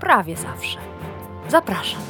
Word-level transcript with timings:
prawie 0.00 0.36
zawsze. 0.36 0.78
Zapraszam. 1.48 2.00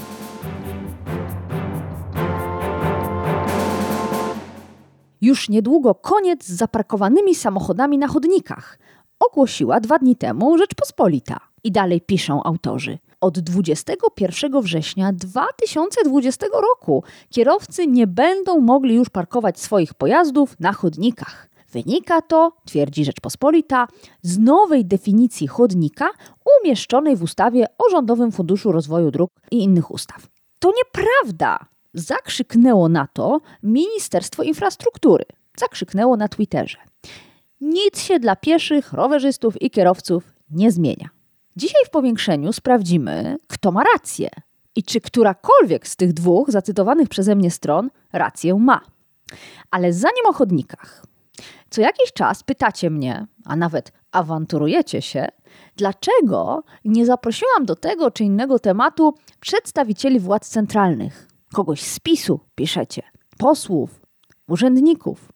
Już 5.20 5.48
niedługo 5.48 5.94
koniec 5.94 6.44
z 6.44 6.52
zaparkowanymi 6.52 7.34
samochodami 7.34 7.98
na 7.98 8.08
chodnikach. 8.08 8.78
Ogłosiła 9.20 9.80
dwa 9.80 9.98
dni 9.98 10.16
temu 10.16 10.58
Rzeczpospolita. 10.58 11.36
I 11.64 11.72
dalej 11.72 12.00
piszą 12.00 12.42
autorzy. 12.42 12.98
Od 13.20 13.38
21 13.38 14.60
września 14.62 15.12
2020 15.12 16.46
roku 16.52 17.04
kierowcy 17.30 17.86
nie 17.86 18.06
będą 18.06 18.60
mogli 18.60 18.94
już 18.94 19.08
parkować 19.08 19.60
swoich 19.60 19.94
pojazdów 19.94 20.60
na 20.60 20.72
chodnikach. 20.72 21.47
Wynika 21.72 22.22
to, 22.22 22.52
twierdzi 22.64 23.04
Rzeczpospolita, 23.04 23.88
z 24.22 24.38
nowej 24.38 24.84
definicji 24.84 25.46
chodnika 25.46 26.10
umieszczonej 26.60 27.16
w 27.16 27.22
ustawie 27.22 27.66
o 27.78 27.90
Rządowym 27.90 28.32
Funduszu 28.32 28.72
Rozwoju 28.72 29.10
Dróg 29.10 29.30
i 29.50 29.62
innych 29.62 29.90
ustaw. 29.90 30.26
To 30.58 30.72
nieprawda! 30.76 31.58
Zakrzyknęło 31.94 32.88
na 32.88 33.06
to 33.06 33.40
Ministerstwo 33.62 34.42
Infrastruktury. 34.42 35.24
Zakrzyknęło 35.56 36.16
na 36.16 36.28
Twitterze. 36.28 36.78
Nic 37.60 38.00
się 38.00 38.18
dla 38.20 38.36
pieszych, 38.36 38.92
rowerzystów 38.92 39.62
i 39.62 39.70
kierowców 39.70 40.24
nie 40.50 40.72
zmienia. 40.72 41.08
Dzisiaj 41.56 41.84
w 41.86 41.90
powiększeniu 41.90 42.52
sprawdzimy, 42.52 43.36
kto 43.46 43.72
ma 43.72 43.82
rację 43.94 44.28
i 44.76 44.82
czy 44.82 45.00
którakolwiek 45.00 45.88
z 45.88 45.96
tych 45.96 46.12
dwóch 46.12 46.50
zacytowanych 46.50 47.08
przeze 47.08 47.36
mnie 47.36 47.50
stron 47.50 47.90
rację 48.12 48.54
ma. 48.54 48.80
Ale 49.70 49.92
zanim 49.92 50.26
o 50.28 50.32
chodnikach. 50.32 51.07
Co 51.70 51.80
jakiś 51.80 52.12
czas 52.12 52.42
pytacie 52.42 52.90
mnie, 52.90 53.26
a 53.44 53.56
nawet 53.56 53.92
awanturujecie 54.12 55.02
się, 55.02 55.26
dlaczego 55.76 56.62
nie 56.84 57.06
zaprosiłam 57.06 57.66
do 57.66 57.76
tego 57.76 58.10
czy 58.10 58.24
innego 58.24 58.58
tematu 58.58 59.14
przedstawicieli 59.40 60.20
władz 60.20 60.48
centralnych, 60.48 61.28
kogoś 61.52 61.82
z 61.82 62.00
PiSu, 62.00 62.40
piszecie, 62.54 63.02
posłów, 63.38 64.00
urzędników. 64.48 65.32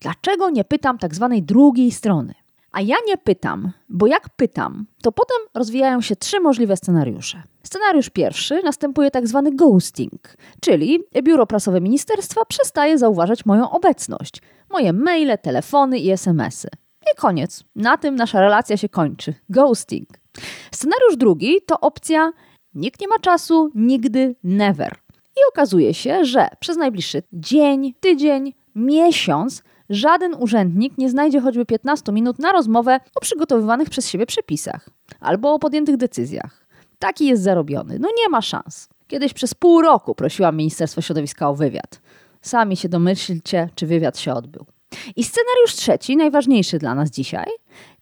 Dlaczego 0.00 0.50
nie 0.50 0.64
pytam 0.64 0.98
tak 0.98 1.14
zwanej 1.14 1.42
drugiej 1.42 1.92
strony? 1.92 2.34
A 2.72 2.80
ja 2.80 2.96
nie 3.06 3.18
pytam, 3.18 3.72
bo 3.88 4.06
jak 4.06 4.28
pytam, 4.28 4.86
to 5.02 5.12
potem 5.12 5.36
rozwijają 5.54 6.00
się 6.00 6.16
trzy 6.16 6.40
możliwe 6.40 6.76
scenariusze. 6.76 7.42
Scenariusz 7.66 8.10
pierwszy 8.10 8.62
następuje 8.62 9.10
tak 9.10 9.28
zwany 9.28 9.50
ghosting, 9.52 10.36
czyli 10.60 11.00
biuro 11.22 11.46
prasowe 11.46 11.80
ministerstwa 11.80 12.44
przestaje 12.44 12.98
zauważać 12.98 13.46
moją 13.46 13.70
obecność, 13.70 14.42
moje 14.70 14.92
maile, 14.92 15.38
telefony 15.42 15.98
i 15.98 16.10
SMSy. 16.10 16.68
I 17.12 17.16
koniec. 17.16 17.64
Na 17.76 17.96
tym 17.96 18.16
nasza 18.16 18.40
relacja 18.40 18.76
się 18.76 18.88
kończy. 18.88 19.34
Ghosting. 19.48 20.08
Scenariusz 20.72 21.16
drugi 21.16 21.56
to 21.66 21.80
opcja 21.80 22.32
nikt 22.74 23.00
nie 23.00 23.08
ma 23.08 23.18
czasu, 23.18 23.70
nigdy, 23.74 24.36
never. 24.44 24.96
I 25.36 25.40
okazuje 25.48 25.94
się, 25.94 26.24
że 26.24 26.48
przez 26.60 26.76
najbliższy 26.76 27.22
dzień, 27.32 27.94
tydzień, 28.00 28.52
miesiąc 28.74 29.62
żaden 29.90 30.34
urzędnik 30.34 30.98
nie 30.98 31.10
znajdzie 31.10 31.40
choćby 31.40 31.66
15 31.66 32.12
minut 32.12 32.38
na 32.38 32.52
rozmowę 32.52 33.00
o 33.14 33.20
przygotowywanych 33.20 33.90
przez 33.90 34.08
siebie 34.08 34.26
przepisach 34.26 34.88
albo 35.20 35.54
o 35.54 35.58
podjętych 35.58 35.96
decyzjach. 35.96 36.65
Taki 36.98 37.26
jest 37.26 37.42
zarobiony. 37.42 37.98
No 37.98 38.08
nie 38.16 38.28
ma 38.28 38.42
szans. 38.42 38.88
Kiedyś 39.06 39.32
przez 39.32 39.54
pół 39.54 39.82
roku 39.82 40.14
prosiłam 40.14 40.56
Ministerstwo 40.56 41.00
Środowiska 41.00 41.48
o 41.48 41.54
wywiad. 41.54 42.00
Sami 42.42 42.76
się 42.76 42.88
domyślcie, 42.88 43.68
czy 43.74 43.86
wywiad 43.86 44.18
się 44.18 44.34
odbył. 44.34 44.66
I 45.16 45.24
scenariusz 45.24 45.74
trzeci, 45.74 46.16
najważniejszy 46.16 46.78
dla 46.78 46.94
nas 46.94 47.10
dzisiaj, 47.10 47.46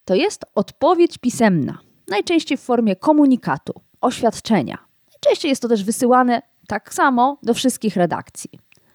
to 0.05 0.15
jest 0.15 0.45
odpowiedź 0.55 1.17
pisemna. 1.17 1.77
Najczęściej 2.07 2.57
w 2.57 2.61
formie 2.61 2.95
komunikatu, 2.95 3.73
oświadczenia. 4.01 4.77
Najczęściej 5.13 5.49
jest 5.49 5.61
to 5.61 5.67
też 5.67 5.83
wysyłane 5.83 6.41
tak 6.67 6.93
samo 6.93 7.37
do 7.43 7.53
wszystkich 7.53 7.95
redakcji. 7.95 8.49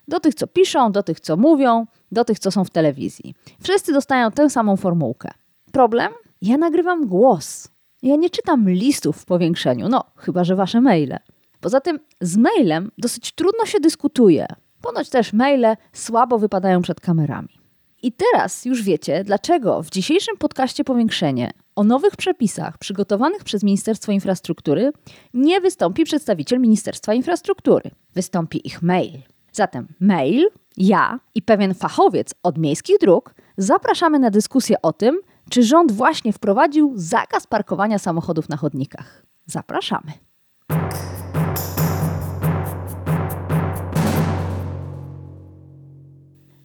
Do 0.08 0.20
tych, 0.20 0.34
co 0.34 0.46
piszą, 0.46 0.92
do 0.92 1.02
tych, 1.02 1.20
co 1.20 1.36
mówią, 1.36 1.86
do 2.12 2.24
tych, 2.24 2.38
co 2.38 2.50
są 2.50 2.64
w 2.64 2.70
telewizji. 2.70 3.34
Wszyscy 3.62 3.92
dostają 3.92 4.30
tę 4.30 4.50
samą 4.50 4.76
formułkę. 4.76 5.30
Problem? 5.72 6.12
Ja 6.42 6.56
nagrywam 6.56 7.06
głos. 7.06 7.68
Ja 8.02 8.16
nie 8.16 8.30
czytam 8.30 8.70
listów 8.70 9.16
w 9.16 9.24
powiększeniu, 9.24 9.88
no 9.88 10.04
chyba, 10.16 10.44
że 10.44 10.56
wasze 10.56 10.80
maile. 10.80 11.18
Poza 11.60 11.80
tym 11.80 12.00
z 12.20 12.36
mailem 12.36 12.90
dosyć 12.98 13.32
trudno 13.32 13.66
się 13.66 13.80
dyskutuje. 13.80 14.46
Ponoć 14.82 15.08
też 15.08 15.32
maile 15.32 15.76
słabo 15.92 16.38
wypadają 16.38 16.82
przed 16.82 17.00
kamerami. 17.00 17.60
I 18.02 18.12
teraz 18.12 18.64
już 18.64 18.82
wiecie, 18.82 19.24
dlaczego 19.24 19.82
w 19.82 19.90
dzisiejszym 19.90 20.36
podcaście 20.36 20.84
Powiększenie 20.84 21.50
o 21.76 21.84
nowych 21.84 22.16
przepisach 22.16 22.78
przygotowanych 22.78 23.44
przez 23.44 23.62
Ministerstwo 23.62 24.12
Infrastruktury 24.12 24.92
nie 25.34 25.60
wystąpi 25.60 26.04
przedstawiciel 26.04 26.60
Ministerstwa 26.60 27.14
Infrastruktury. 27.14 27.90
Wystąpi 28.14 28.66
ich 28.66 28.82
mail. 28.82 29.18
Zatem 29.52 29.88
mail, 30.00 30.46
ja 30.76 31.20
i 31.34 31.42
pewien 31.42 31.74
fachowiec 31.74 32.34
od 32.42 32.58
miejskich 32.58 32.98
dróg 32.98 33.34
zapraszamy 33.56 34.18
na 34.18 34.30
dyskusję 34.30 34.82
o 34.82 34.92
tym, 34.92 35.20
czy 35.50 35.62
rząd 35.62 35.92
właśnie 35.92 36.32
wprowadził 36.32 36.92
zakaz 36.96 37.46
parkowania 37.46 37.98
samochodów 37.98 38.48
na 38.48 38.56
chodnikach. 38.56 39.22
Zapraszamy. 39.46 40.12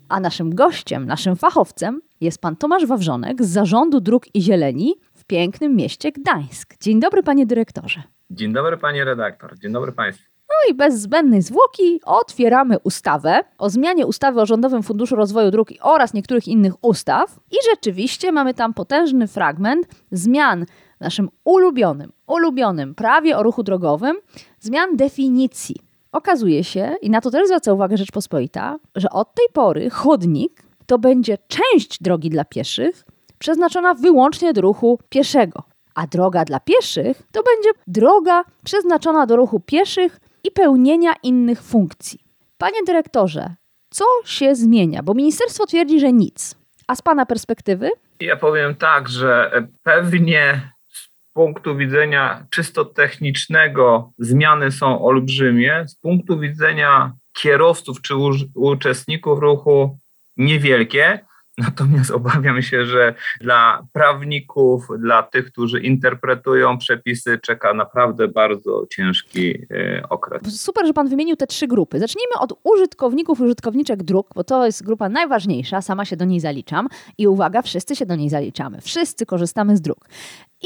A 0.09 0.19
naszym 0.19 0.55
gościem, 0.55 1.05
naszym 1.05 1.35
fachowcem 1.35 2.01
jest 2.21 2.41
pan 2.41 2.55
Tomasz 2.55 2.85
Wawrzonek 2.85 3.43
z 3.43 3.49
Zarządu 3.49 4.01
Dróg 4.01 4.35
i 4.35 4.41
Zieleni 4.41 4.95
w 5.13 5.25
pięknym 5.25 5.75
mieście 5.75 6.11
Gdańsk. 6.11 6.75
Dzień 6.81 6.99
dobry, 6.99 7.23
panie 7.23 7.45
dyrektorze. 7.45 8.03
Dzień 8.29 8.53
dobry, 8.53 8.77
panie 8.77 9.05
redaktor. 9.05 9.59
Dzień 9.59 9.71
dobry 9.73 9.91
państwu. 9.91 10.34
No 10.55 10.71
i 10.71 10.73
bez 10.73 11.01
zbędnej 11.01 11.41
zwłoki 11.41 12.01
otwieramy 12.05 12.79
ustawę 12.79 13.43
o 13.57 13.69
zmianie 13.69 14.07
ustawy 14.07 14.41
o 14.41 14.45
Rządowym 14.45 14.83
Funduszu 14.83 15.15
Rozwoju 15.15 15.51
Dróg 15.51 15.69
oraz 15.81 16.13
niektórych 16.13 16.47
innych 16.47 16.73
ustaw. 16.81 17.39
I 17.51 17.55
rzeczywiście 17.69 18.31
mamy 18.31 18.53
tam 18.53 18.73
potężny 18.73 19.27
fragment 19.27 19.87
zmian 20.11 20.65
w 20.97 20.99
naszym 20.99 21.29
ulubionym, 21.43 22.11
ulubionym 22.27 22.95
prawie 22.95 23.37
o 23.37 23.43
ruchu 23.43 23.63
drogowym, 23.63 24.15
zmian 24.59 24.95
definicji. 24.95 25.75
Okazuje 26.11 26.63
się, 26.63 26.95
i 27.01 27.09
na 27.09 27.21
to 27.21 27.31
też 27.31 27.45
zwraca 27.47 27.73
uwagę 27.73 27.97
Rzeczpospolita, 27.97 28.79
że 28.95 29.09
od 29.09 29.33
tej 29.33 29.45
pory 29.53 29.89
chodnik 29.89 30.63
to 30.85 30.99
będzie 30.99 31.37
część 31.47 32.01
drogi 32.01 32.29
dla 32.29 32.45
pieszych 32.45 33.05
przeznaczona 33.39 33.93
wyłącznie 33.93 34.53
do 34.53 34.61
ruchu 34.61 34.99
pieszego. 35.09 35.63
A 35.95 36.07
droga 36.07 36.45
dla 36.45 36.59
pieszych 36.59 37.23
to 37.31 37.43
będzie 37.43 37.69
droga 37.87 38.43
przeznaczona 38.63 39.25
do 39.25 39.35
ruchu 39.35 39.59
pieszych 39.59 40.19
i 40.47 40.51
pełnienia 40.51 41.13
innych 41.23 41.61
funkcji. 41.61 42.19
Panie 42.57 42.83
dyrektorze, 42.85 43.55
co 43.89 44.05
się 44.25 44.55
zmienia? 44.55 45.03
Bo 45.03 45.13
ministerstwo 45.13 45.65
twierdzi, 45.65 45.99
że 45.99 46.13
nic. 46.13 46.55
A 46.87 46.95
z 46.95 47.01
Pana 47.01 47.25
perspektywy? 47.25 47.89
Ja 48.19 48.35
powiem 48.35 48.75
tak, 48.75 49.09
że 49.09 49.51
pewnie 49.83 50.71
z 50.89 51.09
punktu 51.33 51.75
widzenia 51.75 52.45
czysto 52.49 52.85
technicznego 52.85 54.11
zmiany 54.19 54.71
są 54.71 55.05
olbrzymie, 55.05 55.85
z 55.87 55.95
punktu 55.95 56.39
widzenia 56.39 57.13
kierowców 57.33 58.01
czy 58.01 58.13
uczestników 58.55 59.39
ruchu 59.39 59.97
niewielkie. 60.37 61.25
Natomiast 61.57 62.11
obawiam 62.19 62.61
się, 62.61 62.85
że 62.85 63.15
dla 63.41 63.87
prawników, 63.93 64.87
dla 64.99 65.23
tych, 65.23 65.51
którzy 65.51 65.79
interpretują 65.79 66.77
przepisy, 66.77 67.39
czeka 67.41 67.73
naprawdę 67.73 68.27
bardzo 68.27 68.85
ciężki 68.89 69.53
e, 69.71 70.09
okres. 70.09 70.61
Super, 70.61 70.87
że 70.87 70.93
Pan 70.93 71.07
wymienił 71.07 71.35
te 71.35 71.47
trzy 71.47 71.67
grupy. 71.67 71.99
Zacznijmy 71.99 72.33
od 72.39 72.59
użytkowników, 72.63 73.41
użytkowniczek 73.41 74.03
dróg, 74.03 74.29
bo 74.35 74.43
to 74.43 74.65
jest 74.65 74.83
grupa 74.83 75.09
najważniejsza, 75.09 75.81
sama 75.81 76.05
się 76.05 76.17
do 76.17 76.25
niej 76.25 76.39
zaliczam. 76.39 76.87
I 77.17 77.27
uwaga, 77.27 77.61
wszyscy 77.61 77.95
się 77.95 78.05
do 78.05 78.15
niej 78.15 78.29
zaliczamy. 78.29 78.81
Wszyscy 78.81 79.25
korzystamy 79.25 79.77
z 79.77 79.81
dróg. 79.81 80.09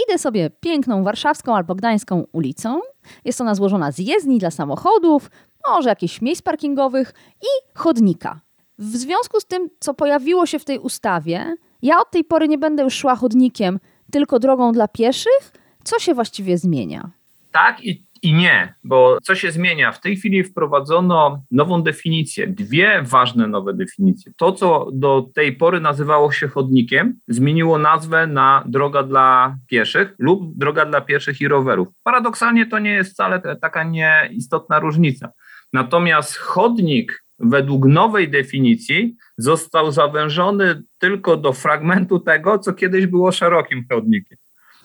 Idę 0.08 0.18
sobie 0.18 0.50
piękną 0.50 1.04
warszawską 1.04 1.56
albo 1.56 1.76
gdańską 1.76 2.26
ulicą. 2.32 2.82
Jest 3.26 3.42
ona 3.42 3.56
złożona 3.56 3.92
z 3.92 4.00
jezdni 4.00 4.40
dla 4.40 4.52
samochodów, 4.52 5.32
może 5.68 5.90
jakichś 5.90 6.22
miejsc 6.22 6.42
parkingowych 6.42 7.14
i 7.42 7.78
chodnika. 7.78 8.40
W 8.80 8.96
związku 8.96 9.40
z 9.40 9.46
tym, 9.46 9.70
co 9.80 9.94
pojawiło 9.94 10.46
się 10.46 10.60
w 10.60 10.66
tej 10.66 10.80
ustawie, 10.80 11.56
ja 11.82 12.02
od 12.02 12.12
tej 12.12 12.24
pory 12.24 12.48
nie 12.48 12.58
będę 12.58 12.84
już 12.84 12.94
szła 12.94 13.16
chodnikiem, 13.16 13.80
tylko 14.12 14.40
drogą 14.40 14.72
dla 14.72 14.88
pieszych. 14.88 15.52
Co 15.84 16.00
się 16.00 16.14
właściwie 16.14 16.58
zmienia? 16.58 17.10
Tak 17.52 17.84
i, 17.86 18.06
I 18.22 18.34
nie, 18.34 18.74
bo 18.84 19.18
co 19.24 19.36
się 19.36 19.52
zmienia? 19.52 19.92
W 19.92 20.02
tej 20.02 20.16
chwili 20.16 20.44
wprowadzono 20.44 21.44
nową 21.52 21.82
definicję, 21.82 22.48
dwie 22.48 23.04
ważne 23.04 23.48
nowe 23.48 23.74
definicje. 23.74 24.32
To, 24.38 24.52
co 24.52 24.88
do 24.94 25.26
tej 25.36 25.54
pory 25.56 25.80
nazywało 25.80 26.32
się 26.32 26.48
chodnikiem, 26.48 27.20
zmieniło 27.28 27.78
nazwę 27.78 28.28
na 28.28 28.64
droga 28.68 29.04
dla 29.04 29.58
pieszych 29.68 30.16
lub 30.20 30.58
droga 30.58 30.86
dla 30.86 31.02
pieszych 31.02 31.42
i 31.42 31.48
rowerów. 31.48 31.88
Paradoksalnie 32.04 32.66
to 32.66 32.80
nie 32.80 32.92
jest 32.92 33.12
wcale 33.12 33.42
taka 33.62 33.84
nieistotna 33.84 34.80
różnica. 34.80 35.30
Natomiast 35.74 36.36
chodnik 36.36 37.29
według 37.40 37.86
nowej 37.86 38.30
definicji 38.30 39.16
został 39.38 39.92
zawężony 39.92 40.84
tylko 40.98 41.38
do 41.38 41.54
fragmentu 41.54 42.20
tego, 42.20 42.60
co 42.60 42.74
kiedyś 42.74 43.06
było 43.08 43.32
szerokim 43.32 43.86
chodnikiem. 43.92 44.38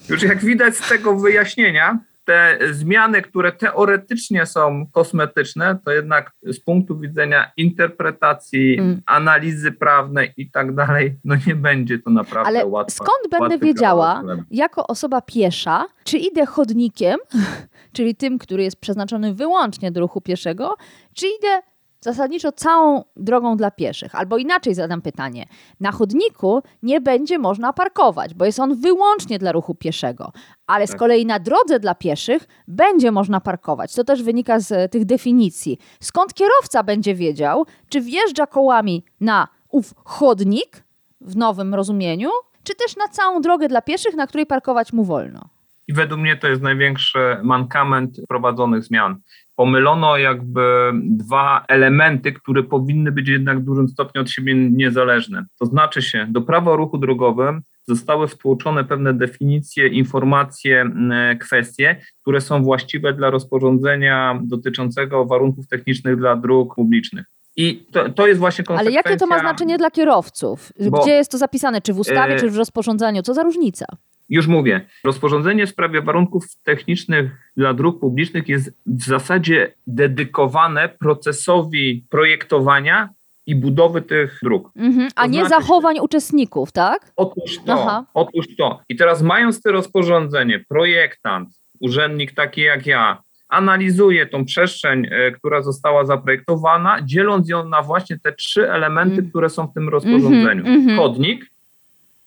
Już 0.09 0.23
jak 0.23 0.45
widać 0.45 0.77
z 0.77 0.89
tego 0.89 1.17
wyjaśnienia, 1.19 1.99
te 2.25 2.59
zmiany, 2.73 3.23
które 3.23 3.53
teoretycznie 3.53 4.47
są 4.47 4.87
kosmetyczne, 4.93 5.79
to 5.85 5.91
jednak 5.91 6.33
z 6.43 6.61
punktu 6.61 6.99
widzenia 6.99 7.53
interpretacji, 7.57 8.79
Mm. 8.79 9.03
analizy 9.07 9.73
prawnej 9.73 10.33
i 10.37 10.51
tak 10.51 10.75
dalej, 10.75 11.17
no 11.25 11.35
nie 11.47 11.55
będzie 11.55 11.99
to 11.99 12.11
naprawdę 12.11 12.49
Ale 12.49 12.67
łatwe. 12.67 12.93
skąd 12.95 13.31
będę 13.31 13.59
wiedziała, 13.67 14.23
jako 14.51 14.87
osoba 14.87 15.21
piesza, 15.21 15.85
czy 16.05 16.19
idę 16.19 16.47
chodnikiem, 16.47 17.19
czyli 17.97 18.15
tym, 18.15 18.39
który 18.39 18.63
jest 18.63 18.81
przeznaczony 18.81 19.35
wyłącznie 19.35 19.93
do 19.93 20.01
ruchu 20.01 20.21
pieszego, 20.21 20.75
czy 21.15 21.27
idę 21.27 21.63
zasadniczo 22.05 22.53
całą 22.53 23.05
drogą 23.17 23.57
dla 23.57 23.71
pieszych? 23.71 24.15
Albo 24.15 24.39
inaczej 24.39 24.75
zadam 24.75 25.03
pytanie. 25.03 25.47
Na 25.81 25.93
chodniku 25.93 26.63
nie 26.83 27.01
będzie 27.01 27.39
można 27.39 27.73
parkować, 27.73 28.35
bo 28.35 28.45
jest 28.45 28.61
on 28.61 28.75
wyłącznie 28.81 29.39
dla 29.39 29.53
ruchu 29.53 29.75
pieszego, 29.75 30.33
ale 30.67 30.87
z 30.87 30.91
Tak. 30.91 30.99
kolei 30.99 31.27
na 31.27 31.39
drodze 31.39 31.81
dla 31.81 31.95
pieszych 31.95 32.47
będzie 32.69 33.13
można 33.13 33.41
parkować. 33.41 33.95
To 33.95 34.05
też 34.05 34.23
wynika 34.23 34.61
z 34.61 34.73
e, 34.73 34.89
tych 34.89 35.05
definicji. 35.05 35.79
Skąd 36.01 36.35
kierowca 36.35 36.83
będzie 36.83 37.15
wiedział, 37.15 37.67
czy 37.89 38.01
wjeżdża 38.01 38.47
kołami 38.47 39.05
na 39.21 39.49
ów 39.71 39.95
chodnik 40.05 40.85
w 41.21 41.37
nowym 41.37 41.75
rozumieniu, 41.75 42.31
czy 42.63 42.75
też 42.75 42.97
na 42.97 43.09
całą 43.09 43.41
drogę 43.41 43.69
dla 43.69 43.83
pieszych, 43.83 44.15
na 44.15 44.27
której 44.27 44.47
parkować 44.47 44.93
mu 44.93 45.05
wolno? 45.05 45.41
I 45.89 45.93
według 45.93 46.21
mnie 46.21 46.37
to 46.37 46.49
jest 46.49 46.63
największy 46.63 47.19
mankament 47.43 48.17
wprowadzonych 48.25 48.85
zmian. 48.85 49.21
Pomylono 49.57 50.17
jakby 50.17 50.93
dwa 50.95 51.65
elementy, 51.69 52.33
które 52.33 52.63
powinny 52.63 53.13
być 53.13 53.29
jednak 53.29 53.61
w 53.61 53.65
dużym 53.65 53.89
stopniu 53.89 54.21
od 54.23 54.31
siebie 54.31 54.55
niezależne. 54.55 55.45
To 55.59 55.67
znaczy 55.67 56.03
się, 56.03 56.27
do 56.29 56.43
prawa 56.43 56.71
o 56.73 56.77
ruchu 56.77 56.99
drogowym 56.99 57.63
zostały 57.87 58.29
wtłoczone 58.29 58.85
pewne 58.85 59.15
definicje, 59.15 59.89
informacje, 59.89 60.81
m, 60.81 61.13
kwestie, 61.41 61.97
które 62.23 62.41
są 62.41 62.63
właściwe 62.63 63.13
dla 63.13 63.31
rozporządzenia 63.31 64.41
dotyczącego 64.45 65.25
warunków 65.25 65.69
technicznych 65.69 66.17
dla 66.17 66.37
dróg 66.37 66.75
publicznych. 66.75 67.27
I 67.57 67.87
to, 67.93 68.09
to 68.09 68.27
jest 68.27 68.41
właśnie 68.41 68.65
Ale 68.69 68.77
konsekwencja... 68.77 69.11
jakie 69.11 69.19
to 69.21 69.27
ma 69.27 69.39
znaczenie 69.39 69.79
dla 69.79 69.91
kierowców? 69.91 70.73
Bo- 70.91 71.03
Gdzie 71.03 71.11
jest 71.11 71.31
to 71.31 71.39
zapisane? 71.39 71.81
Czy 71.81 71.93
w 71.93 71.99
ustawie, 71.99 72.35
E, 72.35 72.39
czy 72.39 72.51
w 72.51 72.57
rozporządzeniu? 72.57 73.23
Co 73.23 73.35
za 73.35 73.43
różnica? 73.43 73.87
Już 74.29 74.47
mówię, 74.47 74.81
rozporządzenie 75.05 75.67
w 75.67 75.71
sprawie 75.71 76.03
warunków 76.03 76.45
technicznych 76.65 77.31
dla 77.57 77.75
dróg 77.75 78.01
publicznych 78.01 78.49
jest 78.49 78.71
w 78.87 79.03
zasadzie 79.05 79.73
dedykowane 79.87 80.89
procesowi 80.89 82.05
projektowania 82.11 83.09
i 83.47 83.55
budowy 83.55 84.03
tych 84.03 84.39
dróg. 84.43 84.71
Mhm. 84.77 85.09
A 85.17 85.23
to 85.23 85.29
nie 85.31 85.47
znaczy, 85.47 85.65
zachowań 85.67 85.99
uczestników, 86.01 86.73
tak? 86.73 87.13
Otóż 87.17 87.59
to, 87.67 87.73
Aha. 87.73 88.05
otóż 88.15 88.47
to. 88.59 88.81
I 88.89 88.97
teraz 88.97 89.23
mając 89.23 89.63
to 89.63 89.73
rozporządzenie, 89.73 90.65
projektant, 90.69 91.49
urzędnik 91.81 92.33
taki 92.33 92.61
jak 92.61 92.87
ja, 92.87 93.23
analizuje 93.49 94.27
tą 94.27 94.45
przestrzeń, 94.45 95.07
e, 95.11 95.31
która 95.31 95.63
została 95.63 96.05
zaprojektowana, 96.05 96.99
dzieląc 97.03 97.49
ją 97.49 97.69
na 97.69 97.83
właśnie 97.83 98.19
te 98.19 98.33
trzy 98.33 98.71
elementy, 98.73 99.19
Mm. 99.19 99.31
które 99.31 99.51
są 99.51 99.67
w 99.67 99.75
tym 99.75 99.89
rozporządzeniu. 99.89 100.61
Mhm, 100.61 100.77
mhm. 100.77 100.99
Chodnik, 100.99 101.47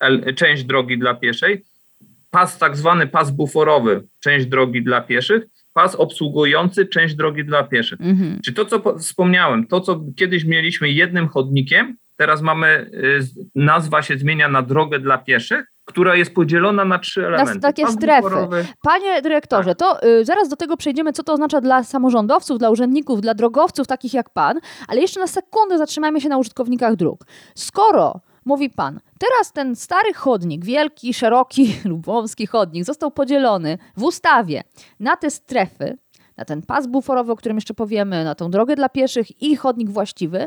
el- 0.00 0.34
część 0.34 0.64
drogi 0.64 0.98
dla 0.98 1.14
pieszej, 1.14 1.64
pas 2.30 2.58
tak 2.58 2.76
zwany 2.76 3.06
pas 3.06 3.30
buforowy, 3.30 4.04
część 4.20 4.46
drogi 4.46 4.82
dla 4.84 5.00
pieszych, 5.00 5.42
pas 5.74 5.94
obsługujący, 5.94 6.86
część 6.86 7.14
drogi 7.14 7.44
dla 7.44 7.62
pieszych. 7.64 8.00
Mhm. 8.00 8.40
Czy 8.44 8.52
to, 8.52 8.64
co 8.64 8.80
po- 8.80 8.98
wspomniałem, 8.98 9.66
to, 9.66 9.80
co 9.80 10.00
kiedyś 10.16 10.44
mieliśmy 10.44 10.88
jednym 10.90 11.28
chodnikiem, 11.28 11.96
teraz 12.16 12.42
mamy, 12.42 12.90
y, 12.94 13.20
nazwa 13.54 14.02
się 14.02 14.18
zmienia 14.18 14.48
na 14.48 14.62
drogę 14.62 14.98
dla 14.98 15.18
pieszych, 15.18 15.64
która 15.84 16.16
jest 16.16 16.34
podzielona 16.34 16.84
na 16.84 16.98
trzy 16.98 17.26
elementy. 17.26 17.60
takie 17.60 17.82
Pas 17.82 17.92
strefy. 17.94 18.22
buforowy, 18.22 18.66
Panie 18.82 19.22
dyrektorze, 19.22 19.74
Tak. 19.74 19.78
to 19.78 20.06
y, 20.08 20.24
zaraz 20.24 20.48
do 20.48 20.56
tego 20.56 20.76
przejdziemy, 20.76 21.12
co 21.12 21.22
to 21.22 21.32
oznacza 21.32 21.60
dla 21.60 21.84
samorządowców, 21.84 22.58
dla 22.58 22.70
urzędników, 22.70 23.20
dla 23.20 23.34
drogowców 23.34 23.86
takich 23.86 24.14
jak 24.14 24.30
pan, 24.30 24.58
ale 24.88 25.00
jeszcze 25.00 25.20
na 25.20 25.26
sekundę 25.26 25.78
zatrzymajmy 25.78 26.20
się 26.20 26.28
na 26.28 26.38
użytkownikach 26.38 26.96
dróg. 26.96 27.24
Skoro, 27.54 28.20
mówi 28.48 28.70
pan, 28.70 29.00
teraz 29.18 29.52
ten 29.52 29.76
stary 29.76 30.14
chodnik, 30.14 30.64
wielki, 30.64 31.14
szeroki 31.14 31.74
lub 31.84 32.06
wąski 32.06 32.46
chodnik 32.46 32.84
został 32.84 33.10
podzielony 33.10 33.78
w 33.96 34.02
ustawie 34.02 34.62
na 35.00 35.16
te 35.16 35.30
strefy, 35.30 35.98
na 36.36 36.44
ten 36.44 36.62
pas 36.62 36.86
buforowy, 36.86 37.32
o 37.32 37.36
którym 37.36 37.56
jeszcze 37.56 37.74
powiemy, 37.74 38.24
na 38.24 38.34
tą 38.34 38.50
drogę 38.50 38.76
dla 38.76 38.88
pieszych 38.88 39.42
i 39.42 39.56
chodnik 39.56 39.90
właściwy, 39.90 40.46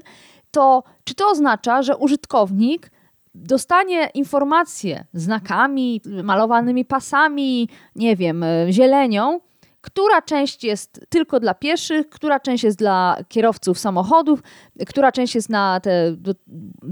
to 0.51 0.83
czy 1.03 1.15
to 1.15 1.29
oznacza, 1.29 1.81
że 1.81 1.97
użytkownik 1.97 2.91
dostanie 3.35 4.09
informacje 4.13 5.05
znakami, 5.13 6.01
malowanymi 6.23 6.85
pasami, 6.85 7.69
nie 7.95 8.15
wiem, 8.15 8.45
zielenią, 8.69 9.39
która 9.81 10.21
część 10.21 10.63
jest 10.63 11.05
tylko 11.09 11.39
dla 11.39 11.53
pieszych, 11.53 12.09
która 12.09 12.39
część 12.39 12.63
jest 12.63 12.79
dla 12.79 13.17
kierowców 13.29 13.79
samochodów, 13.79 14.39
która 14.87 15.11
część 15.11 15.35
jest 15.35 15.49
na 15.49 15.79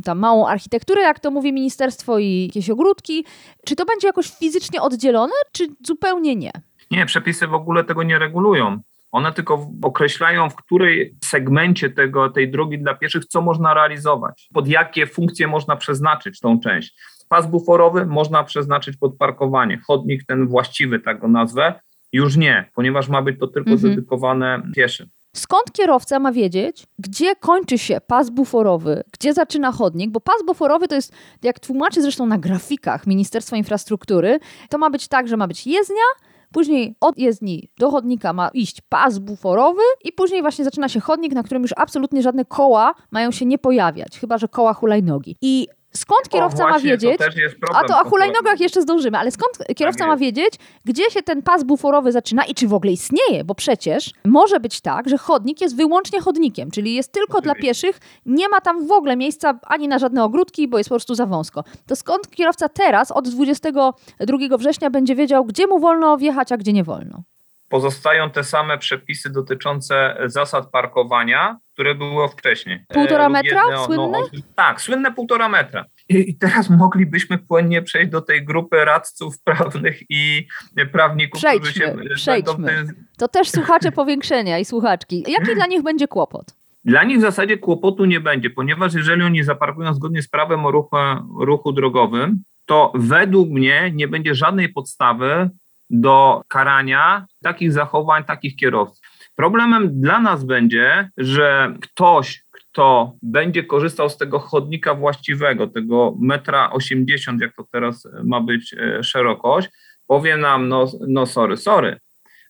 tę 0.03 0.15
małą 0.15 0.47
architekturę, 0.47 1.01
jak 1.01 1.19
to 1.19 1.31
mówi 1.31 1.53
ministerstwo, 1.53 2.19
i 2.19 2.45
jakieś 2.45 2.69
ogródki. 2.69 3.25
Czy 3.65 3.75
to 3.75 3.85
będzie 3.85 4.07
jakoś 4.07 4.29
fizycznie 4.29 4.81
oddzielone, 4.81 5.33
czy 5.51 5.67
zupełnie 5.85 6.35
nie? 6.35 6.51
Nie, 6.91 7.05
przepisy 7.05 7.47
w 7.47 7.53
ogóle 7.53 7.83
tego 7.83 8.03
nie 8.03 8.19
regulują. 8.19 8.79
One 9.11 9.33
tylko 9.33 9.69
określają, 9.81 10.49
w 10.49 10.55
której 10.55 11.15
segmencie 11.23 11.89
tego, 11.89 12.29
tej 12.29 12.51
drogi 12.51 12.79
dla 12.79 12.93
pieszych, 12.93 13.25
co 13.25 13.41
można 13.41 13.73
realizować, 13.73 14.49
pod 14.53 14.67
jakie 14.67 15.07
funkcje 15.07 15.47
można 15.47 15.75
przeznaczyć 15.75 16.39
tą 16.39 16.59
część. 16.59 16.95
Pas 17.29 17.47
buforowy 17.47 18.05
można 18.05 18.43
przeznaczyć 18.43 18.97
pod 18.97 19.17
parkowanie. 19.17 19.81
Chodnik 19.87 20.25
ten 20.25 20.47
właściwy, 20.47 20.99
tak 20.99 21.19
go 21.19 21.27
nazwę, 21.27 21.79
już 22.13 22.37
nie, 22.37 22.69
ponieważ 22.75 23.09
ma 23.09 23.21
być 23.21 23.39
to 23.39 23.47
tylko 23.47 23.71
Mhm. 23.71 23.95
dedykowane 23.95 24.61
pieszym. 24.75 25.09
Skąd 25.35 25.71
kierowca 25.71 26.19
ma 26.19 26.31
wiedzieć, 26.31 26.83
gdzie 26.99 27.35
kończy 27.35 27.77
się 27.77 28.01
pas 28.07 28.29
buforowy, 28.29 29.03
gdzie 29.13 29.33
zaczyna 29.33 29.71
chodnik? 29.71 30.11
Bo 30.11 30.19
pas 30.19 30.43
buforowy 30.47 30.87
to 30.87 30.95
jest, 30.95 31.13
jak 31.43 31.59
tłumaczy 31.59 32.01
zresztą 32.01 32.25
na 32.25 32.37
grafikach 32.37 33.07
Ministerstwa 33.07 33.57
Infrastruktury, 33.57 34.39
to 34.69 34.77
ma 34.77 34.89
być 34.89 35.07
tak, 35.07 35.27
że 35.27 35.37
ma 35.37 35.47
być 35.47 35.67
jezdnia, 35.67 36.03
później 36.53 36.95
od 37.01 37.17
jezdni 37.17 37.69
do 37.79 37.91
chodnika 37.91 38.33
ma 38.33 38.49
iść 38.53 38.81
pas 38.89 39.19
buforowy 39.19 39.81
i 40.05 40.11
później 40.11 40.41
właśnie 40.41 40.65
zaczyna 40.65 40.89
się 40.89 40.99
chodnik, 40.99 41.33
na 41.33 41.43
którym 41.43 41.61
już 41.63 41.73
absolutnie 41.77 42.21
żadne 42.21 42.45
koła 42.45 42.93
mają 43.11 43.31
się 43.31 43.45
nie 43.45 43.57
pojawiać, 43.57 44.19
chyba 44.19 44.37
że 44.37 44.47
koła 44.47 44.73
hulajnogi. 44.73 45.35
I 45.41 45.67
skąd 45.93 46.29
kierowca 46.29 46.63
o, 46.63 46.67
ma 46.67 46.73
właśnie, 46.73 46.91
wiedzieć, 46.91 47.17
To 47.17 47.23
też 47.23 47.35
jest 47.35 47.55
problem 47.55 47.85
a 47.85 47.87
to 47.87 48.01
o 48.01 48.09
hulajnogach 48.09 48.59
jeszcze 48.59 48.81
zdążymy, 48.81 49.17
ale 49.17 49.31
skąd 49.31 49.57
kierowca 49.75 50.07
ma 50.07 50.17
wiedzieć, 50.17 50.53
gdzie 50.85 51.11
się 51.11 51.23
ten 51.23 51.41
pas 51.41 51.63
buforowy 51.63 52.11
zaczyna 52.11 52.45
i 52.45 52.53
czy 52.53 52.67
w 52.67 52.73
ogóle 52.73 52.91
istnieje? 52.91 53.43
Bo 53.43 53.55
przecież 53.55 54.11
może 54.25 54.59
być 54.59 54.81
tak, 54.81 55.09
że 55.09 55.17
chodnik 55.17 55.61
jest 55.61 55.75
wyłącznie 55.75 56.21
chodnikiem, 56.21 56.71
czyli 56.71 56.95
jest 56.95 57.11
tylko 57.11 57.41
dla 57.41 57.51
Oczywiście. 57.51 57.87
pieszych, 57.87 57.99
nie 58.25 58.49
ma 58.49 58.61
tam 58.61 58.87
w 58.87 58.91
ogóle 58.91 59.15
miejsca 59.15 59.59
ani 59.63 59.87
na 59.87 59.99
żadne 59.99 60.23
ogródki, 60.23 60.67
bo 60.67 60.77
jest 60.77 60.89
po 60.89 60.93
prostu 60.95 61.15
za 61.15 61.25
wąsko. 61.25 61.63
To 61.87 61.95
skąd 61.95 62.29
kierowca 62.29 62.69
teraz 62.69 63.11
od 63.11 63.29
22 63.29 64.57
września 64.57 64.89
będzie 64.89 65.15
wiedział, 65.15 65.45
gdzie 65.45 65.67
mu 65.67 65.79
wolno 65.79 66.17
wjechać, 66.17 66.51
a 66.51 66.57
gdzie 66.57 66.73
nie 66.73 66.83
wolno? 66.83 67.23
Pozostają 67.69 68.29
te 68.29 68.43
same 68.43 68.77
przepisy 68.77 69.29
dotyczące 69.29 70.17
zasad 70.25 70.71
parkowania, 70.71 71.57
które 71.73 71.95
było 71.95 72.27
wcześniej. 72.27 72.79
Półtora 72.87 73.23
lub 73.27 73.33
metra? 73.33 73.61
jedne, 73.69 73.85
Słynne? 73.85 74.17
o- 74.17 74.27
tak, 74.55 74.81
słynne 74.81 75.11
półtora 75.11 75.49
metra. 75.49 75.85
I, 76.09 76.29
I 76.29 76.37
teraz 76.37 76.69
moglibyśmy 76.69 77.37
płynnie 77.37 77.81
przejść 77.81 78.11
do 78.11 78.21
tej 78.21 78.45
grupy 78.45 78.85
radców 78.85 79.41
prawnych 79.43 79.99
i 80.09 80.47
prawników, 80.91 81.41
którzy 81.41 81.73
się 81.73 81.79
Przejdźmy, 81.79 82.03
będą 82.03 82.15
przejdźmy. 82.15 82.93
To 83.17 83.27
też 83.27 83.49
słuchacze 83.49 83.91
powiększenia 83.91 84.59
i 84.59 84.65
słuchaczki. 84.65 85.23
Jaki 85.27 85.55
dla 85.55 85.65
nich 85.67 85.83
będzie 85.83 86.07
kłopot? 86.07 86.45
Dla 86.85 87.03
nich 87.03 87.17
w 87.17 87.21
zasadzie 87.21 87.57
kłopotu 87.57 88.05
nie 88.05 88.19
będzie, 88.19 88.49
ponieważ 88.49 88.93
jeżeli 88.93 89.23
oni 89.23 89.43
zaparkują 89.43 89.93
zgodnie 89.93 90.21
z 90.21 90.27
prawem 90.29 90.65
o 90.65 90.71
ruchu, 90.71 90.95
ruchu 91.39 91.71
drogowym, 91.71 92.43
to 92.65 92.91
według 92.95 93.49
mnie 93.49 93.91
nie 93.93 94.07
będzie 94.07 94.35
żadnej 94.35 94.69
podstawy 94.69 95.49
do 95.89 96.41
karania 96.47 97.25
takich 97.43 97.71
zachowań, 97.71 98.23
takich 98.23 98.55
kierowców. 98.55 98.99
Problemem 99.35 100.01
dla 100.01 100.19
nas 100.19 100.43
będzie, 100.43 101.09
że 101.17 101.75
ktoś, 101.81 102.43
kto 102.51 103.13
będzie 103.21 103.63
korzystał 103.63 104.09
z 104.09 104.17
tego 104.17 104.39
chodnika 104.39 104.95
właściwego, 104.95 105.67
tego 105.67 106.15
metra 106.19 106.71
80, 106.71 107.41
jak 107.41 107.55
to 107.55 107.63
teraz 107.71 108.07
ma 108.23 108.41
być 108.41 108.73
e, 108.73 109.03
szerokość, 109.03 109.69
powie 110.07 110.37
nam, 110.37 110.67
no, 110.67 110.85
no 111.07 111.25
sorry, 111.25 111.57
sorry, 111.57 111.99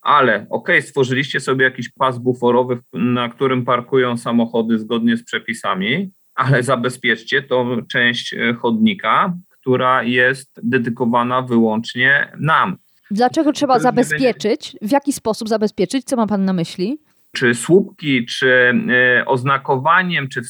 ale 0.02 0.36
okej, 0.36 0.48
okay, 0.50 0.82
stworzyliście 0.82 1.40
sobie 1.40 1.66
jakiś 1.66 1.90
pas 1.90 2.18
buforowy, 2.18 2.80
na 2.94 3.30
którym 3.30 3.66
parkują 3.66 4.18
samochody 4.18 4.80
zgodnie 4.80 5.18
z 5.18 5.24
przepisami, 5.24 6.12
ale 6.36 6.64
zabezpieczcie 6.64 7.42
tą 7.42 7.86
część 7.88 8.34
e, 8.34 8.54
chodnika, 8.54 9.34
która 9.50 10.04
jest 10.04 10.60
dedykowana 10.64 11.42
wyłącznie 11.42 12.32
nam. 12.40 12.78
Dlaczego 13.12 13.52
trzeba 13.52 13.80
zabezpieczyć? 13.80 14.76
W 14.82 14.92
jaki 14.92 15.14
sposób 15.14 15.50
zabezpieczyć? 15.50 16.06
Co 16.06 16.16
ma 16.16 16.28
Pan 16.28 16.46
na 16.46 16.54
myśli? 16.54 17.00
Czy 17.32 17.56
słupki, 17.56 18.26
czy 18.26 18.74
e, 19.20 19.26
oznakowaniem, 19.26 20.28
czy 20.28 20.42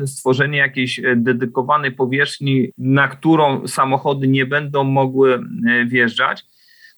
e, 0.00 0.06
stworzenie 0.06 0.58
jakiejś 0.58 1.00
dedykowanej 1.16 1.92
powierzchni, 1.92 2.68
na 2.78 3.08
którą 3.08 3.66
samochody 3.66 4.28
nie 4.28 4.46
będą 4.46 4.84
mogły 4.84 5.40
wjeżdżać. 5.86 6.44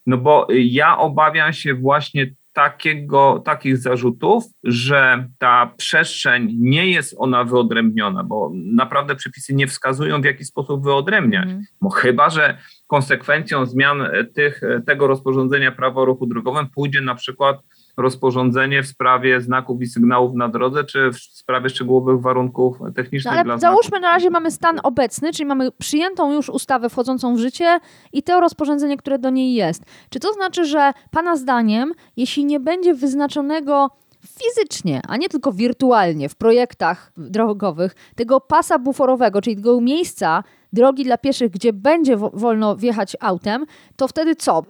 No 0.06 0.18
bo 0.18 0.46
ja 0.50 0.98
obawiam 0.98 1.52
się 1.52 1.74
właśnie 1.74 2.34
takiego, 2.52 3.42
takich 3.44 3.78
zarzutów, 3.78 4.44
że 4.64 5.28
ta 5.38 5.74
przestrzeń 5.76 6.48
nie 6.60 6.90
jest 6.90 7.14
ona 7.18 7.44
wyodrębniona, 7.44 8.24
bo 8.24 8.50
naprawdę 8.54 9.14
przepisy 9.16 9.54
nie 9.54 9.66
wskazują, 9.66 10.20
w 10.20 10.24
jaki 10.24 10.44
sposób 10.44 10.84
wyodrębniać. 10.84 11.48
Mm. 11.48 11.62
Bo 11.80 11.90
chyba, 11.90 12.30
że 12.30 12.58
konsekwencją 12.86 13.66
zmian 13.66 14.02
tych, 14.34 14.60
tego 14.86 15.06
rozporządzenia 15.06 15.72
prawa 15.72 16.00
o 16.00 16.04
ruchu 16.04 16.26
drogowym 16.26 16.66
pójdzie 16.68 17.00
na 17.00 17.14
przykład 17.14 17.60
rozporządzenie 17.96 18.82
w 18.82 18.86
sprawie 18.86 19.40
znaków 19.40 19.82
i 19.82 19.86
sygnałów 19.86 20.34
na 20.34 20.48
drodze, 20.48 20.84
czy 20.84 21.10
w 21.12 21.18
sprawie 21.18 21.68
szczegółowych 21.68 22.20
warunków 22.20 22.78
technicznych 22.94 23.34
no, 23.34 23.40
ale 23.40 23.58
załóżmy 23.58 24.00
na 24.00 24.10
razie 24.10 24.30
mamy 24.30 24.50
stan 24.50 24.80
obecny, 24.82 25.32
czyli 25.32 25.46
mamy 25.46 25.72
przyjętą 25.72 26.32
już 26.32 26.48
ustawę 26.48 26.88
wchodzącą 26.88 27.34
w 27.34 27.38
życie 27.38 27.80
i 28.12 28.22
to 28.22 28.40
rozporządzenie, 28.40 28.96
które 28.96 29.18
do 29.18 29.30
niej 29.30 29.54
jest. 29.54 29.84
Czy 30.10 30.20
to 30.20 30.32
znaczy, 30.32 30.64
że 30.64 30.92
Pana 31.10 31.36
zdaniem, 31.36 31.92
jeśli 32.16 32.44
nie 32.44 32.60
będzie 32.60 32.94
wyznaczonego 32.94 33.90
fizycznie, 34.26 35.00
a 35.08 35.16
nie 35.16 35.28
tylko 35.28 35.52
wirtualnie 35.52 36.28
w 36.28 36.34
projektach 36.34 37.12
drogowych 37.16 37.94
tego 38.14 38.40
pasa 38.40 38.78
buforowego, 38.78 39.42
czyli 39.42 39.56
tego 39.56 39.80
miejsca 39.80 40.44
drogi 40.72 41.04
dla 41.04 41.18
pieszych, 41.18 41.50
gdzie 41.50 41.72
będzie 41.72 42.16
wolno 42.16 42.76
wjechać 42.76 43.16
autem, 43.20 43.66
to 43.96 44.08
wtedy 44.08 44.36
co? 44.36 44.62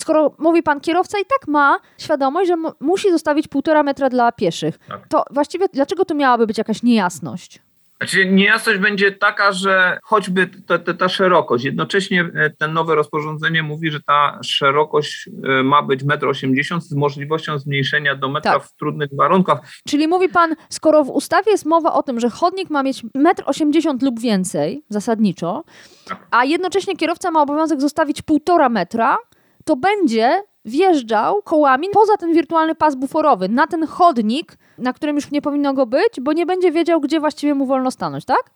Skoro 0.00 0.34
mówi 0.38 0.62
pan 0.62 0.80
kierowca 0.80 1.18
i 1.18 1.24
tak 1.24 1.48
ma 1.48 1.78
świadomość, 1.98 2.48
że 2.48 2.54
musi 2.80 3.10
zostawić 3.10 3.48
półtora 3.48 3.82
metra 3.82 4.10
dla 4.10 4.32
pieszych, 4.32 4.78
tak. 4.88 5.08
to 5.08 5.24
właściwie 5.30 5.66
dlaczego 5.72 6.04
tu 6.04 6.14
miałaby 6.14 6.46
być 6.46 6.58
jakaś 6.58 6.82
niejasność? 6.82 7.62
Znaczy 7.98 8.26
niejasność 8.26 8.78
będzie 8.78 9.12
taka, 9.12 9.52
że 9.52 9.98
choćby 10.02 10.50
ta, 10.66 10.78
ta, 10.78 10.94
ta, 10.94 11.08
szerokość, 11.08 11.64
jednocześnie 11.64 12.30
e, 12.34 12.50
ten 12.50 12.72
nowe 12.72 12.94
rozporządzenie 12.94 13.62
mówi, 13.62 13.90
że 13.90 14.00
ta 14.00 14.38
szerokość 14.42 15.30
e, 15.44 15.62
ma 15.62 15.82
być 15.82 16.04
1,80 16.04 16.74
m 16.74 16.80
z 16.80 16.92
możliwością 16.92 17.58
zmniejszenia 17.58 18.14
do 18.14 18.28
metra 18.28 18.52
tak. 18.52 18.62
w 18.62 18.76
trudnych 18.76 19.08
warunkach. 19.12 19.58
Czyli 19.88 20.08
mówi 20.08 20.28
pan, 20.28 20.54
skoro 20.68 21.04
w 21.04 21.10
ustawie 21.10 21.52
jest 21.52 21.66
mowa 21.66 21.92
o 21.92 22.02
tym, 22.02 22.20
że 22.20 22.30
chodnik 22.30 22.70
ma 22.70 22.82
mieć 22.82 23.02
1,80 23.02 23.90
m 23.90 23.98
lub 24.02 24.20
więcej, 24.20 24.84
zasadniczo, 24.88 25.64
tak. 26.06 26.26
a 26.30 26.44
jednocześnie 26.44 26.96
kierowca 26.96 27.30
ma 27.30 27.42
obowiązek 27.42 27.80
zostawić 27.80 28.22
1,5 28.22 28.70
metra, 28.70 29.16
to 29.64 29.76
będzie 29.76 30.42
wjeżdżał 30.64 31.42
kołami 31.42 31.86
poza 31.92 32.16
ten 32.16 32.34
wirtualny 32.34 32.74
pas 32.74 32.94
buforowy, 32.94 33.48
na 33.48 33.66
ten 33.66 33.86
chodnik, 33.86 34.56
na 34.78 34.92
którym 34.92 35.16
już 35.16 35.30
nie 35.30 35.42
powinno 35.42 35.74
go 35.74 35.86
być, 35.86 36.20
bo 36.20 36.32
nie 36.32 36.46
będzie 36.46 36.72
wiedział, 36.72 37.00
gdzie 37.00 37.20
właściwie 37.20 37.54
mu 37.54 37.66
wolno 37.66 37.90
stanąć, 37.90 38.24
tak? 38.24 38.50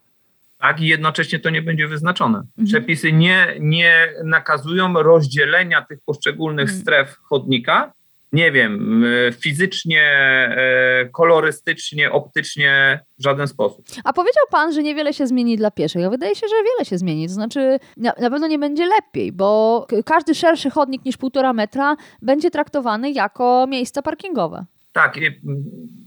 Tak, 0.59 0.81
i 0.81 0.87
jednocześnie 0.87 1.39
to 1.39 1.51
nie 1.51 1.63
będzie 1.63 1.89
wyznaczone. 1.89 2.39
Mhm. 2.39 2.67
Przepisy 2.67 3.13
nie, 3.13 3.57
nie 3.61 4.13
nakazują 4.25 4.93
rozdzielenia 4.93 5.83
tych 5.83 5.99
poszczególnych 6.07 6.69
mhm. 6.69 6.81
stref 6.81 7.17
chodnika, 7.23 7.93
nie 8.33 8.53
wiem, 8.53 9.05
e, 9.05 9.33
fizycznie, 9.33 10.03
e, 10.03 11.09
kolorystycznie, 11.13 12.13
optycznie 12.13 13.01
w 13.19 13.23
żaden 13.23 13.49
sposób. 13.49 13.87
A 14.05 14.13
powiedział 14.13 14.45
pan, 14.51 14.73
że 14.73 14.83
niewiele 14.83 15.13
się 15.13 15.27
zmieni 15.27 15.57
dla 15.57 15.71
pieszych. 15.71 16.07
A 16.07 16.11
wydaje 16.11 16.35
się, 16.35 16.49
że 16.49 16.55
wiele 16.57 16.85
się 16.85 16.99
zmieni. 16.99 17.27
To 17.27 17.33
znaczy, 17.33 17.79
na, 17.97 18.13
na 18.21 18.31
pewno 18.31 18.47
nie 18.47 18.59
będzie 18.59 18.87
lepiej, 18.87 19.33
bo 19.33 19.87
każdy 20.05 20.35
szerszy 20.35 20.71
chodnik 20.71 21.05
niż 21.05 21.17
półtora 21.17 21.53
metra 21.53 21.97
będzie 22.23 22.51
traktowany 22.51 23.13
jako 23.13 23.67
miejsca 23.69 24.03
parkingowe. 24.03 24.67
Tak. 24.93 25.19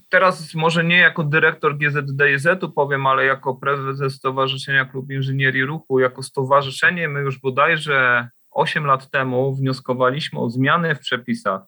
Teraz 0.09 0.55
może 0.55 0.83
nie 0.83 0.97
jako 0.97 1.23
dyrektor 1.23 1.77
GZDIZ-u 1.77 2.71
powiem, 2.71 3.07
ale 3.07 3.25
jako 3.25 3.55
prezes 3.55 4.13
Stowarzyszenia 4.13 4.85
Klub 4.85 5.11
Inżynierii 5.11 5.65
Ruchu, 5.65 5.99
jako 5.99 6.23
stowarzyszenie 6.23 7.07
my 7.07 7.19
już 7.19 7.39
bodajże 7.39 8.29
8 8.51 8.85
lat 8.85 9.09
temu 9.09 9.55
wnioskowaliśmy 9.55 10.39
o 10.39 10.49
zmiany 10.49 10.95
w 10.95 10.99
przepisach 10.99 11.61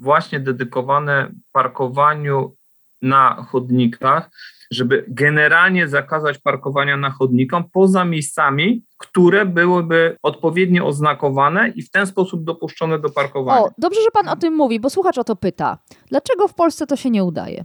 właśnie 0.00 0.40
dedykowane 0.40 1.30
parkowaniu 1.52 2.56
na 3.02 3.46
chodnikach, 3.50 4.30
żeby 4.70 5.04
generalnie 5.08 5.88
zakazać 5.88 6.38
parkowania 6.38 6.96
na 6.96 7.10
chodnikom 7.10 7.64
poza 7.72 8.04
miejscami, 8.04 8.84
które 8.98 9.46
byłyby 9.46 10.16
odpowiednio 10.22 10.86
oznakowane 10.86 11.68
i 11.68 11.82
w 11.82 11.90
ten 11.90 12.06
sposób 12.06 12.44
dopuszczone 12.44 12.98
do 12.98 13.10
parkowania. 13.10 13.60
O, 13.60 13.70
dobrze, 13.78 14.00
że 14.02 14.10
pan 14.10 14.28
o 14.28 14.36
tym 14.36 14.54
mówi, 14.54 14.80
bo 14.80 14.90
słuchacz 14.90 15.18
o 15.18 15.24
to 15.24 15.36
pyta. 15.36 15.78
Dlaczego 16.08 16.48
w 16.48 16.54
Polsce 16.54 16.86
to 16.86 16.96
się 16.96 17.10
nie 17.10 17.24
udaje? 17.24 17.64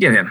Nie 0.00 0.10
wiem. 0.10 0.30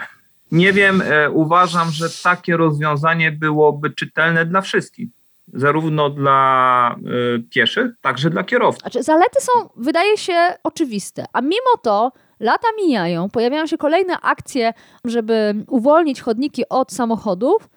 Nie 0.52 0.74
wiem, 0.74 1.02
e, 1.06 1.30
uważam, 1.30 1.90
że 1.90 2.06
takie 2.24 2.58
rozwiązanie 2.58 3.32
byłoby 3.32 3.90
czytelne 3.90 4.46
dla 4.46 4.62
wszystkich 4.62 5.10
zarówno 5.54 6.10
dla 6.10 6.96
y, 7.36 7.44
pieszych, 7.50 7.92
także 8.02 8.30
dla 8.30 8.44
kierowców. 8.44 8.82
Znaczy, 8.82 9.04
zalety 9.04 9.42
są, 9.42 9.70
wydaje 9.76 10.18
się, 10.18 10.34
oczywiste, 10.64 11.26
a 11.34 11.42
mimo 11.42 11.78
to 11.82 12.12
lata 12.40 12.68
mijają, 12.78 13.30
pojawiają 13.30 13.68
się 13.68 13.78
kolejne 13.78 14.22
akcje, 14.22 14.74
żeby 15.06 15.66
uwolnić 15.68 16.22
chodniki 16.22 16.64
od 16.70 16.92
samochodów 16.92 17.70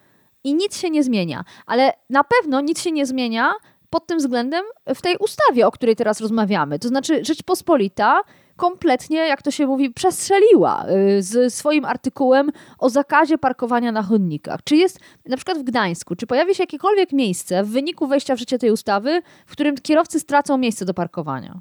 i 0.44 0.54
nic 0.54 0.76
się 0.76 0.90
nie 0.90 1.02
zmienia. 1.02 1.44
Ale 1.66 1.92
na 2.10 2.24
pewno 2.24 2.60
nic 2.60 2.82
się 2.82 2.92
nie 2.92 3.06
zmienia 3.06 3.52
pod 3.90 4.06
tym 4.06 4.18
względem 4.18 4.64
w 4.94 5.02
tej 5.02 5.16
ustawie, 5.16 5.66
o 5.66 5.70
której 5.70 5.96
teraz 5.96 6.20
rozmawiamy. 6.20 6.78
To 6.78 6.88
znaczy, 6.88 7.24
Rzeczpospolita 7.24 8.20
kompletnie, 8.60 9.18
jak 9.18 9.42
to 9.42 9.50
się 9.50 9.66
mówi, 9.66 9.90
przestrzeliła 9.90 10.86
y, 11.18 11.22
z 11.22 11.54
swoim 11.54 11.84
artykułem 11.84 12.50
o 12.78 12.90
zakazie 12.90 13.38
parkowania 13.38 13.92
na 13.92 14.02
chodnikach. 14.02 14.60
Czy 14.64 14.76
jest 14.76 15.00
na 15.26 15.36
przykład 15.36 15.58
w 15.58 15.62
Gdańsku, 15.62 16.16
czy 16.16 16.26
pojawi 16.26 16.54
się 16.54 16.62
jakiekolwiek 16.62 17.12
miejsce 17.12 17.64
w 17.64 17.68
wyniku 17.68 18.06
wejścia 18.06 18.36
w 18.36 18.38
życie 18.38 18.58
tej 18.58 18.70
ustawy, 18.70 19.22
w 19.46 19.52
którym 19.52 19.74
kierowcy 19.76 20.20
stracą 20.20 20.58
miejsce 20.58 20.84
do 20.84 20.94
parkowania? 20.94 21.60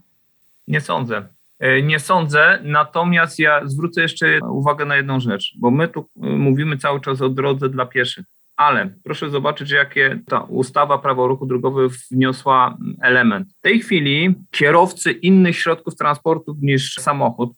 Nie 0.67 0.81
sądzę. 0.81 1.27
E, 1.59 1.81
nie 1.81 1.99
sądzę, 1.99 2.59
natomiast 2.63 3.39
ja 3.39 3.61
zwrócę 3.65 4.01
jeszcze 4.01 4.39
uwagę 4.51 4.85
na 4.85 4.95
jedną 4.95 5.19
rzecz, 5.19 5.53
bo 5.57 5.71
my 5.71 5.87
tu 5.87 5.99
y, 5.99 6.05
mówimy 6.17 6.77
cały 6.77 7.01
czas 7.01 7.21
o 7.21 7.29
drodze 7.29 7.69
dla 7.69 7.85
pieszych 7.85 8.25
ale 8.59 8.93
proszę 9.03 9.29
zobaczyć, 9.29 9.71
jakie 9.71 10.19
ta 10.27 10.39
ustawa 10.39 10.97
prawo 10.97 11.23
o 11.23 11.27
ruchu 11.27 11.45
drogowym 11.45 11.89
wniosła 12.11 12.77
element. 13.01 13.53
W 13.59 13.61
tej 13.61 13.79
chwili 13.79 14.35
kierowcy 14.51 15.11
innych 15.11 15.57
środków 15.57 15.95
transportu 15.95 16.57
niż 16.61 16.93
samochód, 16.93 17.49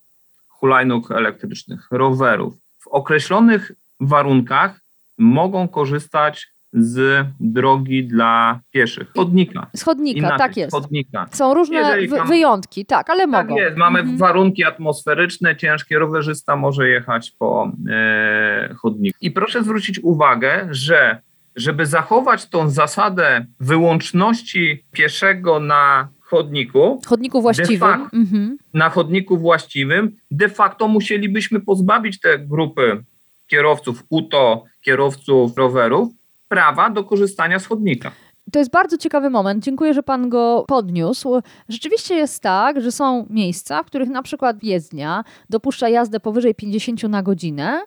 hulajnóg 0.48 1.10
elektrycznych, 1.10 1.88
rowerów, 1.90 2.54
w 2.78 2.88
określonych 2.88 3.72
warunkach 4.00 4.80
mogą 5.18 5.68
korzystać 5.68 6.46
z 6.72 7.26
drogi 7.40 8.04
dla 8.04 8.60
pieszych. 8.70 9.12
Chodnika. 9.16 9.66
Z 9.76 9.82
chodnika, 9.82 10.18
Inaczej, 10.18 10.38
tak 10.38 10.56
jest. 10.56 10.72
Chodnika. 10.72 11.26
Są 11.32 11.54
różne 11.54 12.06
tam, 12.08 12.28
wyjątki, 12.28 12.86
tak, 12.86 13.10
ale 13.10 13.20
tak 13.20 13.30
mogą. 13.30 13.54
Tak 13.56 13.64
jest, 13.64 13.76
mamy 13.76 13.98
mhm. 13.98 14.18
warunki 14.18 14.64
atmosferyczne, 14.64 15.56
ciężkie, 15.56 15.98
rowerzysta 15.98 16.56
może 16.56 16.88
jechać 16.88 17.30
po 17.30 17.72
e, 17.90 18.74
chodniku. 18.74 19.18
I 19.20 19.30
proszę 19.30 19.62
zwrócić 19.62 20.00
uwagę, 20.02 20.68
że 20.70 21.18
żeby 21.56 21.86
zachować 21.86 22.48
tą 22.48 22.70
zasadę 22.70 23.46
wyłączności 23.60 24.84
pieszego 24.92 25.60
na 25.60 26.08
chodniku. 26.20 27.00
Chodniku 27.06 27.42
właściwym. 27.42 27.78
Facto, 27.78 28.16
mhm. 28.16 28.58
Na 28.74 28.90
chodniku 28.90 29.38
właściwym, 29.38 30.16
de 30.30 30.48
facto 30.48 30.88
musielibyśmy 30.88 31.60
pozbawić 31.60 32.20
te 32.20 32.38
grupy 32.38 33.04
kierowców 33.46 34.04
UTO, 34.08 34.64
kierowców 34.80 35.56
rowerów, 35.56 36.08
prawa 36.52 36.90
do 36.90 37.04
korzystania 37.04 37.58
z 37.58 37.66
chodnika. 37.66 38.12
To 38.52 38.58
jest 38.58 38.70
bardzo 38.70 38.98
ciekawy 38.98 39.30
moment. 39.30 39.64
Dziękuję, 39.64 39.94
że 39.94 40.02
Pan 40.02 40.28
go 40.28 40.64
podniósł. 40.68 41.40
Rzeczywiście 41.68 42.14
jest 42.14 42.42
tak, 42.42 42.80
że 42.80 42.92
są 42.92 43.26
miejsca, 43.30 43.82
w 43.82 43.86
których 43.86 44.08
na 44.08 44.22
przykład 44.22 44.64
jezdnia 44.64 45.24
dopuszcza 45.50 45.88
jazdę 45.88 46.20
powyżej 46.20 46.54
50 46.54 47.02
na 47.02 47.22
godzinę, 47.22 47.80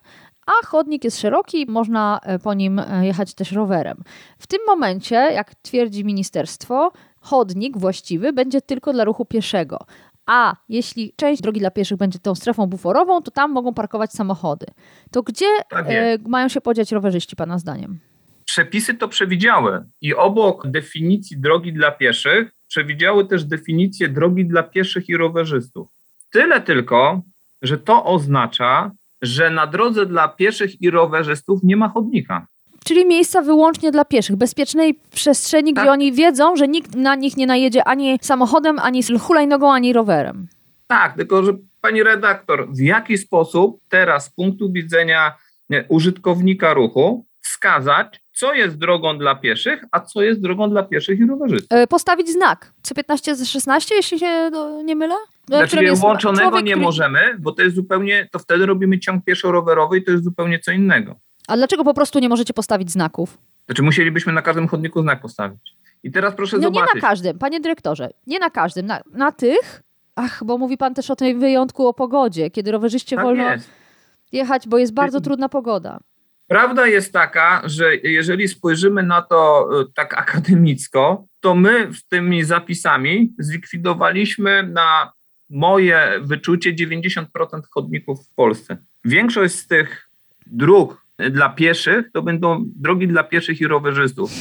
a 0.45 0.65
chodnik 0.65 1.03
jest 1.03 1.19
szeroki, 1.19 1.65
można 1.69 2.19
e, 2.23 2.39
po 2.39 2.53
nim 2.53 2.79
e, 2.79 3.05
jechać 3.05 3.33
też 3.33 3.51
rowerem. 3.51 4.03
W 4.39 4.47
tym 4.47 4.59
momencie, 4.67 5.15
jak 5.15 5.55
twierdzi 5.55 6.05
ministerstwo, 6.05 6.91
chodnik 7.19 7.77
właściwy 7.77 8.33
będzie 8.33 8.61
tylko 8.61 8.93
dla 8.93 9.03
ruchu 9.03 9.25
pieszego. 9.25 9.79
A 10.25 10.55
jeśli 10.69 11.13
część 11.15 11.41
drogi 11.41 11.59
dla 11.59 11.71
pieszych 11.71 11.97
będzie 11.97 12.19
tą 12.19 12.35
strefą 12.35 12.67
buforową, 12.67 13.21
to 13.21 13.31
tam 13.31 13.51
mogą 13.51 13.73
parkować 13.73 14.11
samochody. 14.11 14.65
To 15.11 15.23
gdzie 15.23 15.47
tak 15.69 15.85
e, 15.89 16.17
mają 16.27 16.47
się 16.47 16.61
podziać 16.61 16.91
rowerzyści, 16.91 17.35
Pana 17.35 17.59
zdaniem? 17.59 17.99
Przepisy 18.45 18.93
to 18.93 19.07
przewidziały 19.07 19.83
i 20.01 20.13
obok 20.15 20.67
definicji 20.67 21.37
drogi 21.37 21.73
dla 21.73 21.91
pieszych 21.91 22.51
przewidziały 22.67 23.27
też 23.27 23.43
definicję 23.45 24.09
drogi 24.09 24.45
dla 24.45 24.63
pieszych 24.63 25.09
i 25.09 25.17
rowerzystów. 25.17 25.87
Tyle 26.31 26.61
tylko, 26.61 27.21
że 27.61 27.77
to 27.77 28.05
oznacza, 28.05 28.91
że 29.21 29.49
na 29.49 29.67
drodze 29.67 30.05
dla 30.05 30.27
pieszych 30.27 30.81
i 30.81 30.89
rowerzystów 30.89 31.59
nie 31.63 31.77
ma 31.77 31.89
chodnika. 31.89 32.47
Czyli 32.85 33.05
miejsca 33.05 33.41
wyłącznie 33.41 33.91
dla 33.91 34.05
pieszych, 34.05 34.35
bezpiecznej 34.35 34.99
przestrzeni, 35.11 35.73
Tak. 35.73 35.83
gdzie 35.83 35.91
oni 35.91 36.13
wiedzą, 36.13 36.55
że 36.55 36.67
nikt 36.67 36.95
na 36.95 37.15
nich 37.15 37.37
nie 37.37 37.47
najedzie 37.47 37.83
ani 37.83 38.19
samochodem, 38.21 38.79
ani 38.79 39.03
hulajnogą, 39.19 39.73
ani 39.73 39.93
rowerem. 39.93 40.47
Tak, 40.87 41.15
tylko 41.15 41.43
że 41.43 41.53
pani 41.81 42.03
redaktor, 42.03 42.67
w 42.71 42.79
jaki 42.79 43.17
sposób 43.17 43.79
teraz 43.89 44.25
z 44.25 44.29
punktu 44.29 44.71
widzenia 44.71 45.35
nie, 45.69 45.85
użytkownika 45.89 46.73
ruchu 46.73 47.25
wskazać, 47.41 48.21
co 48.35 48.53
jest 48.53 48.77
drogą 48.77 49.17
dla 49.17 49.35
pieszych, 49.35 49.83
a 49.91 49.99
co 49.99 50.21
jest 50.21 50.41
drogą 50.41 50.69
dla 50.69 50.83
pieszych 50.83 51.19
i 51.19 51.25
rowerzystów? 51.25 51.67
E, 51.71 51.87
Postawić 51.87 52.29
znak. 52.29 52.73
Co 52.83 52.95
15 52.95 53.35
z 53.35 53.47
16, 53.47 53.95
jeśli 53.95 54.19
się 54.19 54.49
no, 54.51 54.81
nie 54.81 54.95
mylę? 54.95 55.15
Na 55.49 55.57
Znaczy 55.57 55.77
łączonego 56.03 56.49
człowiek, 56.49 56.65
nie 56.65 56.71
który- 56.71 56.85
możemy, 56.85 57.19
bo 57.39 57.51
to 57.51 57.61
jest 57.61 57.75
zupełnie, 57.75 58.29
to 58.31 58.39
wtedy 58.39 58.65
robimy 58.65 58.99
ciąg 58.99 59.25
pieszo-rowerowy 59.25 59.97
i 59.97 60.03
to 60.03 60.11
jest 60.11 60.23
zupełnie 60.23 60.59
co 60.59 60.71
innego. 60.71 61.15
A 61.47 61.55
dlaczego 61.57 61.83
po 61.83 61.93
prostu 61.93 62.19
nie 62.19 62.29
możecie 62.29 62.53
postawić 62.53 62.91
znaków? 62.91 63.37
Znaczy 63.65 63.83
musielibyśmy 63.83 64.33
na 64.33 64.41
każdym 64.41 64.67
chodniku 64.67 65.01
znak 65.01 65.21
postawić. 65.21 65.75
I 66.03 66.11
teraz 66.11 66.35
proszę 66.35 66.57
No 66.57 66.69
nie 66.69 66.73
zobaczyć. 66.75 66.95
na 66.95 67.09
każdym, 67.09 67.37
panie 67.37 67.59
dyrektorze, 67.59 68.09
nie 68.27 68.39
na 68.39 68.49
każdym. 68.49 68.85
Na, 68.85 69.01
na 69.13 69.31
tych, 69.31 69.83
ach, 70.15 70.43
bo 70.43 70.57
mówi 70.57 70.77
pan 70.77 70.93
też 70.93 71.11
o 71.11 71.15
tym 71.15 71.39
wyjątku 71.39 71.87
o 71.87 71.93
pogodzie, 71.93 72.49
kiedy 72.51 72.71
rowerzyście 72.71 73.15
tak 73.15 73.25
wolno 73.25 73.51
jest. 73.51 73.69
jechać, 74.31 74.67
bo 74.67 74.77
jest 74.77 74.93
bardzo 74.93 75.21
trudna 75.21 75.49
pogoda. 75.49 75.99
Prawda 76.47 76.87
jest 76.87 77.13
taka, 77.13 77.61
że 77.65 77.95
jeżeli 77.95 78.47
spojrzymy 78.47 79.03
na 79.03 79.21
to 79.21 79.69
y, 79.81 79.85
tak 79.95 80.13
akademicko, 80.17 81.25
to 81.39 81.55
my 81.55 81.93
z 81.93 82.07
tymi 82.07 82.43
zapisami 82.43 83.33
zlikwidowaliśmy 83.39 84.63
na 84.63 85.11
moje 85.49 86.19
wyczucie 86.21 86.73
90% 86.73 87.25
chodników 87.71 88.27
w 88.27 88.35
Polsce. 88.35 88.77
Większość 89.05 89.55
z 89.55 89.67
tych 89.67 90.09
dróg 90.45 91.05
dla 91.31 91.49
pieszych 91.49 92.11
to 92.13 92.21
będą 92.21 92.63
drogi 92.75 93.07
dla 93.07 93.23
pieszych 93.23 93.61
i 93.61 93.67
rowerzystów. 93.67 94.31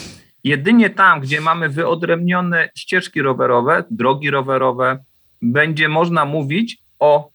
Jedynie 0.45 0.91
tam, 0.91 1.21
gdzie 1.21 1.41
mamy 1.41 1.69
wyodrębnione 1.69 2.71
ścieżki 2.77 3.23
rowerowe, 3.23 3.85
drogi 3.91 4.31
rowerowe, 4.31 5.05
będzie 5.43 5.89
można 5.89 6.25
mówić 6.25 6.79
o 6.99 7.34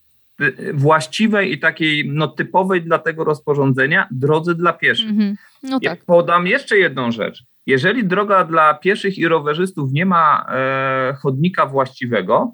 właściwej 0.73 1.51
i 1.51 1.59
takiej 1.59 2.09
no, 2.09 2.27
typowej 2.27 2.81
dla 2.81 2.99
tego 2.99 3.23
rozporządzenia 3.23 4.07
drodze 4.11 4.55
dla 4.55 4.73
pieszych. 4.73 5.09
Mhm. 5.09 5.35
No 5.63 5.79
Ja 5.81 5.89
tak. 5.89 6.05
Podam 6.05 6.47
jeszcze 6.47 6.77
jedną 6.77 7.11
rzecz. 7.11 7.43
Jeżeli 7.65 8.05
droga 8.05 8.43
dla 8.43 8.73
pieszych 8.73 9.17
i 9.17 9.27
rowerzystów 9.27 9.91
nie 9.91 10.05
ma 10.05 10.45
e, 10.49 11.13
chodnika 11.21 11.65
właściwego, 11.65 12.53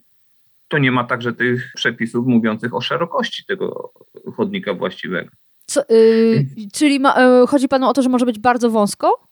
to 0.67 0.77
nie 0.77 0.91
ma 0.91 1.03
także 1.03 1.33
tych 1.33 1.71
przepisów 1.75 2.27
mówiących 2.27 2.73
o 2.73 2.81
szerokości 2.81 3.45
tego 3.45 3.93
chodnika 4.37 4.73
właściwego. 4.73 5.29
Co, 5.65 5.89
y, 5.89 6.45
czyli 6.73 6.99
ma, 6.99 7.41
y, 7.43 7.47
chodzi 7.47 7.67
panu 7.67 7.87
o 7.87 7.93
to, 7.93 8.01
że 8.01 8.09
może 8.09 8.25
być 8.25 8.39
bardzo 8.39 8.69
wąsko? 8.69 9.27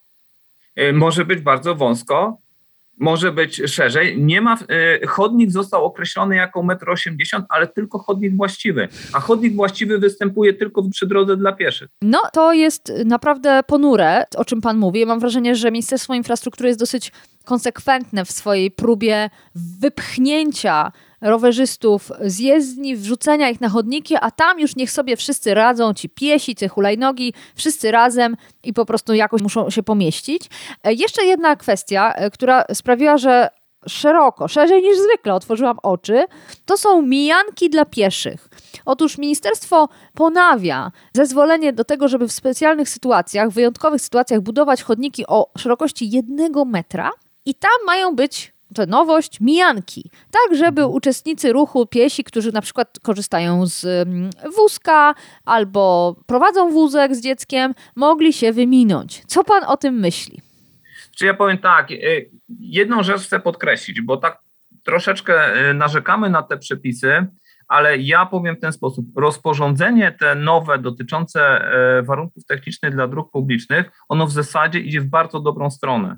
E, 0.75 0.93
może 0.93 1.25
być 1.25 1.39
bardzo 1.39 1.75
wąsko, 1.75 2.37
może 2.97 3.31
być 3.31 3.61
szerzej. 3.65 4.21
Nie 4.21 4.41
ma, 4.41 4.57
e, 4.69 5.07
chodnik 5.07 5.51
został 5.51 5.85
określony 5.85 6.35
jako 6.35 6.63
1,80 6.63 7.35
m, 7.35 7.45
ale 7.49 7.67
tylko 7.67 7.99
chodnik 7.99 8.37
właściwy. 8.37 8.87
A 9.13 9.19
chodnik 9.19 9.55
właściwy 9.55 9.99
występuje 9.99 10.53
tylko 10.53 10.83
przy 10.89 11.07
drodze 11.07 11.37
dla 11.37 11.51
pieszych. 11.51 11.89
No, 12.01 12.19
to 12.33 12.53
jest 12.53 12.93
naprawdę 13.05 13.61
ponure, 13.67 14.25
o 14.37 14.45
czym 14.45 14.61
pan 14.61 14.77
mówi. 14.77 15.05
Mam 15.05 15.19
wrażenie, 15.19 15.55
że 15.55 15.71
Ministerstwo 15.71 16.13
Infrastruktury 16.13 16.67
jest 16.67 16.79
dosyć 16.79 17.11
konsekwentne 17.45 18.25
w 18.25 18.31
swojej 18.31 18.71
próbie 18.71 19.29
wypchnięcia 19.55 20.91
rowerzystów 21.23 22.11
z 22.21 22.39
jezdni, 22.39 22.95
wrzucenia 22.95 23.49
ich 23.49 23.61
na 23.61 23.69
chodniki, 23.69 24.15
a 24.21 24.31
tam 24.31 24.59
już 24.59 24.75
niech 24.75 24.91
sobie 24.91 25.17
wszyscy 25.17 25.53
radzą, 25.53 25.93
ci 25.93 26.09
piesi, 26.09 26.55
te 26.55 26.67
hulajnogi, 26.67 27.33
wszyscy 27.55 27.91
razem 27.91 28.35
i 28.63 28.73
po 28.73 28.85
prostu 28.85 29.13
jakoś 29.13 29.41
muszą 29.41 29.69
się 29.69 29.83
pomieścić. 29.83 30.49
E, 30.83 30.93
Jeszcze 30.93 31.25
jedna 31.25 31.55
kwestia, 31.55 32.13
e, 32.13 32.31
która 32.31 32.63
sprawiła, 32.73 33.17
że 33.17 33.49
szeroko, 33.87 34.47
szerzej 34.47 34.81
niż 34.81 34.97
zwykle 34.97 35.33
otworzyłam 35.33 35.77
oczy, 35.83 36.25
to 36.65 36.77
są 36.77 37.01
mijanki 37.01 37.69
dla 37.69 37.85
pieszych. 37.85 38.49
Otóż 38.85 39.17
ministerstwo 39.17 39.89
ponawia 40.13 40.91
zezwolenie 41.13 41.73
do 41.73 41.83
tego, 41.83 42.07
żeby 42.07 42.27
w 42.27 42.31
specjalnych 42.31 42.89
sytuacjach, 42.89 43.49
wyjątkowych 43.49 44.01
sytuacjach 44.01 44.41
budować 44.41 44.83
chodniki 44.83 45.27
o 45.27 45.51
szerokości 45.57 46.09
jednego 46.09 46.65
metra 46.65 47.11
i 47.45 47.55
tam 47.55 47.71
mają 47.85 48.15
być 48.15 48.52
to 48.73 48.85
nowość, 48.85 49.39
mijanki. 49.39 50.09
Tak, 50.31 50.57
żeby 50.57 50.85
uczestnicy 50.85 51.53
ruchu, 51.53 51.85
piesi, 51.85 52.23
którzy 52.23 52.51
na 52.51 52.61
przykład 52.61 52.99
korzystają 53.03 53.65
z 53.65 53.85
mm, 53.85 54.29
wózka 54.55 55.15
albo 55.45 56.15
prowadzą 56.25 56.71
wózek 56.71 57.15
z 57.15 57.21
dzieckiem, 57.21 57.73
mogli 57.95 58.33
się 58.33 58.53
wyminąć. 58.53 59.23
Co 59.27 59.43
pan 59.43 59.63
o 59.63 59.77
tym 59.77 59.99
myśli? 59.99 60.41
Czy 61.17 61.25
ja 61.25 61.33
powiem 61.33 61.57
tak, 61.57 61.91
y, 61.91 62.29
jedną 62.59 63.03
rzecz 63.03 63.21
chcę 63.21 63.39
podkreślić, 63.39 64.01
bo 64.01 64.17
tak 64.17 64.39
troszeczkę 64.83 65.67
y, 65.69 65.73
narzekamy 65.73 66.29
na 66.29 66.43
te 66.43 66.57
przepisy, 66.57 67.27
ale 67.67 67.97
ja 67.97 68.25
powiem 68.25 68.55
w 68.55 68.59
ten 68.59 68.73
sposób. 68.73 69.05
Rozporządzenie 69.15 70.11
te 70.11 70.35
nowe 70.35 70.79
dotyczące 70.79 71.65
y, 71.99 72.03
warunków 72.03 72.45
technicznych 72.45 72.93
dla 72.93 73.07
dróg 73.07 73.31
publicznych, 73.31 73.91
ono 74.09 74.27
w 74.27 74.31
zasadzie 74.31 74.79
idzie 74.79 75.01
w 75.01 75.05
bardzo 75.05 75.39
dobrą 75.39 75.69
stronę. 75.69 76.17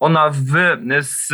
Ona 0.00 0.30
w, 0.30 0.52
z, 1.00 1.32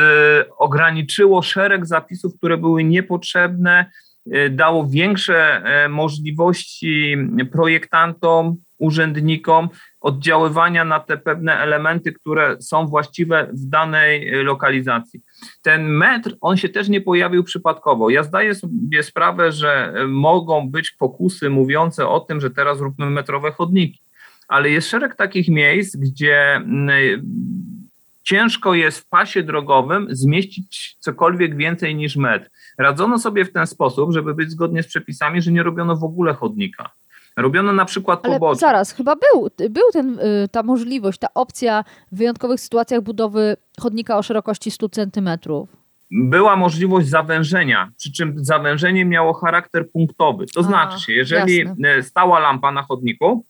ograniczyło 0.59 1.43
szereg 1.43 1.87
zapisów, 1.87 2.37
które 2.39 2.57
były 2.57 2.85
niepotrzebne, 2.85 3.87
y, 4.35 4.51
dało 4.51 4.87
większe 4.87 5.63
y, 5.85 5.89
możliwości 5.89 7.17
projektantom, 7.53 8.57
urzędnikom 8.79 9.69
oddziaływania 10.01 10.85
na 10.85 11.01
te 11.01 11.17
pewne 11.17 11.59
elementy, 11.59 12.13
które 12.13 12.57
są 12.61 12.87
właściwe 12.87 13.49
w 13.53 13.69
danej 13.69 14.31
lokalizacji. 14.45 15.21
Ten 15.63 15.89
metr, 15.89 16.37
on 16.41 16.57
się 16.57 16.69
też 16.69 16.89
nie 16.89 17.01
pojawił 17.01 17.45
przypadkowo. 17.45 18.11
Ja 18.11 18.23
zdaję 18.23 18.55
sobie 18.55 19.03
sprawę, 19.03 19.53
że 19.53 19.95
y, 19.97 20.07
mogą 20.07 20.71
być 20.71 20.91
pokusy 20.91 21.51
mówiące 21.51 22.09
o 22.09 22.21
tym, 22.21 22.41
że 22.41 22.51
teraz 22.51 22.81
róbmy 22.81 23.11
metrowe 23.11 23.51
chodniki, 23.51 24.01
ale 24.49 24.71
jest 24.71 24.89
szereg 24.89 25.17
takich 25.17 25.49
miejsc, 25.49 25.97
gdzie 25.97 26.63
ciężko 28.23 28.75
jest 28.75 28.99
w 28.99 29.09
pasie 29.09 29.43
drogowym 29.43 30.07
zmieścić 30.11 30.97
cokolwiek 31.01 31.57
więcej 31.57 31.95
niż 31.95 32.17
metr. 32.17 32.51
Radzono 32.79 33.19
sobie 33.19 33.45
w 33.45 33.53
ten 33.53 33.67
sposób, 33.67 34.13
żeby 34.13 34.35
być 34.35 34.51
zgodnie 34.51 34.83
z 34.83 34.87
przepisami, 34.87 35.43
że 35.43 35.53
nie 35.53 35.63
robiono 35.63 35.97
w 35.97 36.05
ogóle 36.05 36.35
chodnika. 36.35 36.91
Robiono 37.37 37.73
na 37.73 37.85
przykład 37.85 38.21
Ale 38.27 38.35
pobocze. 38.35 38.59
zaraz, 38.59 38.93
chyba 38.93 39.17
był, 39.17 39.49
był 39.71 39.83
ten, 39.93 40.19
y, 40.19 40.49
ta 40.53 40.63
możliwość, 40.63 41.19
ta 41.19 41.29
opcja 41.35 41.85
w 42.13 42.17
wyjątkowych 42.17 42.61
sytuacjach 42.61 43.01
budowy 43.01 43.57
chodnika 43.81 44.19
o 44.19 44.23
szerokości 44.23 44.71
100 44.71 44.89
centymetrów. 44.89 45.69
była 46.11 46.57
możliwość 46.57 47.09
zawężenia, 47.09 47.91
przy 47.99 48.13
czym 48.13 48.45
zawężenie 48.45 49.05
miało 49.05 49.33
charakter 49.35 49.91
punktowy. 49.91 50.47
To 50.55 50.61
A, 50.61 50.63
znaczy 50.63 51.01
się, 51.01 51.13
jeżeli 51.13 51.57
jasne. 51.57 51.89
e, 51.89 52.03
stała 52.03 52.39
lampa 52.39 52.73
na 52.73 52.83
chodniku, 52.83 53.45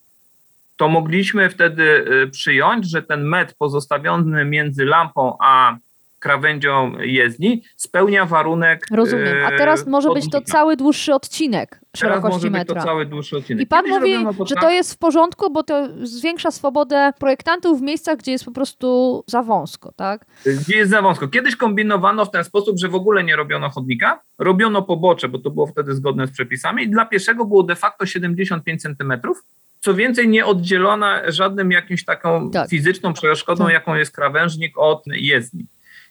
to 0.83 0.89
mogliśmy 0.89 1.51
wtedy 1.51 2.05
e, 2.23 2.27
przyjąć, 2.27 2.91
że 2.91 3.03
ten 3.03 3.23
metr 3.23 3.55
pozostawiony 3.59 4.45
między 4.45 4.85
lampą 4.85 5.37
a 5.41 5.77
krawędzią 6.19 6.99
jezdni 7.01 7.63
spełnia 7.77 8.27
warunek. 8.27 8.87
Rozumiem. 8.91 9.37
A 9.47 9.51
teraz 9.51 9.87
może 9.87 10.11
być 10.11 10.31
to 10.31 10.41
cały 10.41 10.77
dłuższy 10.77 11.15
odcinek 11.15 11.81
szerokości 11.97 12.51
metra. 12.51 12.81
to 12.81 12.87
cały 12.87 13.07
dłuższy 13.07 13.37
odcinek. 13.37 13.63
I 13.63 13.67
pan 13.67 13.85
Kiedyś 13.85 13.99
mówi, 13.99 14.15
robiono 14.15 14.47
że 14.47 14.55
to 14.55 14.71
jest 14.71 14.95
w 14.95 14.99
porządku, 14.99 15.53
bo 15.53 15.63
to 15.63 15.89
zwiększa 16.03 16.51
swobodę 16.51 17.13
projektantów 17.19 17.81
w 17.81 17.83
miejscach, 17.83 18.19
gdzie 18.19 18.33
jest 18.33 18.45
po 18.45 18.53
prostu 18.53 19.25
za 19.27 19.43
wąsko, 19.43 19.93
tak? 19.97 20.27
Gdzie 20.61 20.77
jest 20.77 20.91
za 20.91 21.03
wąsko. 21.03 21.29
Kiedyś 21.29 21.57
kombinowano 21.57 22.25
w 22.25 22.31
ten 22.31 22.45
sposób, 22.45 22.79
że 22.79 22.89
w 22.89 22.95
ogóle 22.95 23.25
nie 23.25 23.37
robiono 23.37 23.71
chodnika, 23.71 24.23
robiono 24.39 24.83
pobocze, 24.83 25.29
bo 25.29 25.39
to 25.39 25.51
było 25.51 25.67
wtedy 25.67 25.95
zgodne 25.95 26.27
z 26.27 26.31
przepisami 26.31 26.83
i 26.83 26.91
dla 26.91 27.07
pieszego 27.07 27.45
było 27.45 27.63
de 27.63 27.77
facto 27.77 28.07
75 28.07 28.83
centymetrów. 28.83 29.45
Co 29.85 29.95
więcej, 29.95 30.29
nie 30.29 30.47
oddzielona 30.47 31.31
żadnym 31.31 31.71
jakimś 31.71 32.05
taką 32.05 32.51
Tak. 32.51 32.71
fizyczną 32.71 33.13
przeszkodą, 33.13 33.65
Tak. 33.65 33.73
jaką 33.73 33.95
jest 33.95 34.15
krawężnik 34.15 34.73
od 34.77 35.03
jezdni. 35.07 35.67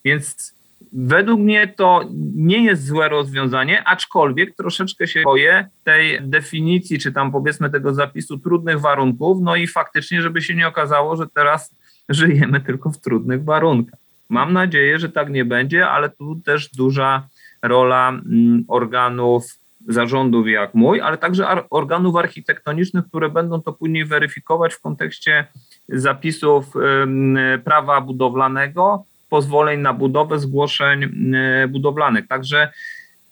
Więc 0.06 0.54
według 0.94 1.40
mnie 1.40 1.68
to 1.68 2.02
nie 2.36 2.64
jest 2.66 2.86
złe 2.86 3.10
rozwiązanie, 3.10 3.84
aczkolwiek 3.88 4.56
troszeczkę 4.56 5.08
się 5.08 5.22
boję 5.24 5.68
tej 5.84 6.20
definicji, 6.22 7.00
czy 7.00 7.12
tam 7.12 7.32
powiedzmy 7.32 7.70
tego 7.70 7.94
zapisu 7.94 8.38
trudnych 8.38 8.80
warunków, 8.80 9.38
no 9.42 9.56
i 9.56 9.68
faktycznie, 9.68 10.22
żeby 10.22 10.42
się 10.42 10.56
nie 10.56 10.68
okazało, 10.68 11.16
że 11.16 11.28
teraz 11.34 11.76
żyjemy 12.10 12.62
tylko 12.62 12.90
w 12.90 12.98
trudnych 12.98 13.44
warunkach. 13.44 14.00
Mam 14.30 14.54
nadzieję, 14.54 15.00
że 15.00 15.10
tak 15.10 15.30
nie 15.30 15.46
będzie, 15.46 15.90
ale 15.90 16.10
tu 16.10 16.36
też 16.46 16.70
duża 16.70 17.28
rola 17.62 18.10
mm, 18.10 18.66
organów 18.68 19.44
zarządów 19.88 20.48
jak 20.48 20.74
mój, 20.74 21.02
ale 21.02 21.18
także 21.18 21.70
organów 21.70 22.16
architektonicznych, 22.16 23.06
które 23.06 23.30
będą 23.30 23.62
to 23.62 23.74
później 23.74 24.06
weryfikować 24.06 24.74
w 24.74 24.82
kontekście 24.82 25.48
zapisów 25.90 26.74
prawa 27.64 28.02
budowlanego, 28.02 29.04
pozwoleń 29.30 29.80
na 29.80 29.94
budowę, 29.94 30.40
zgłoszeń 30.40 31.04
y, 31.64 31.68
budowlanych. 31.68 32.28
Także 32.28 32.72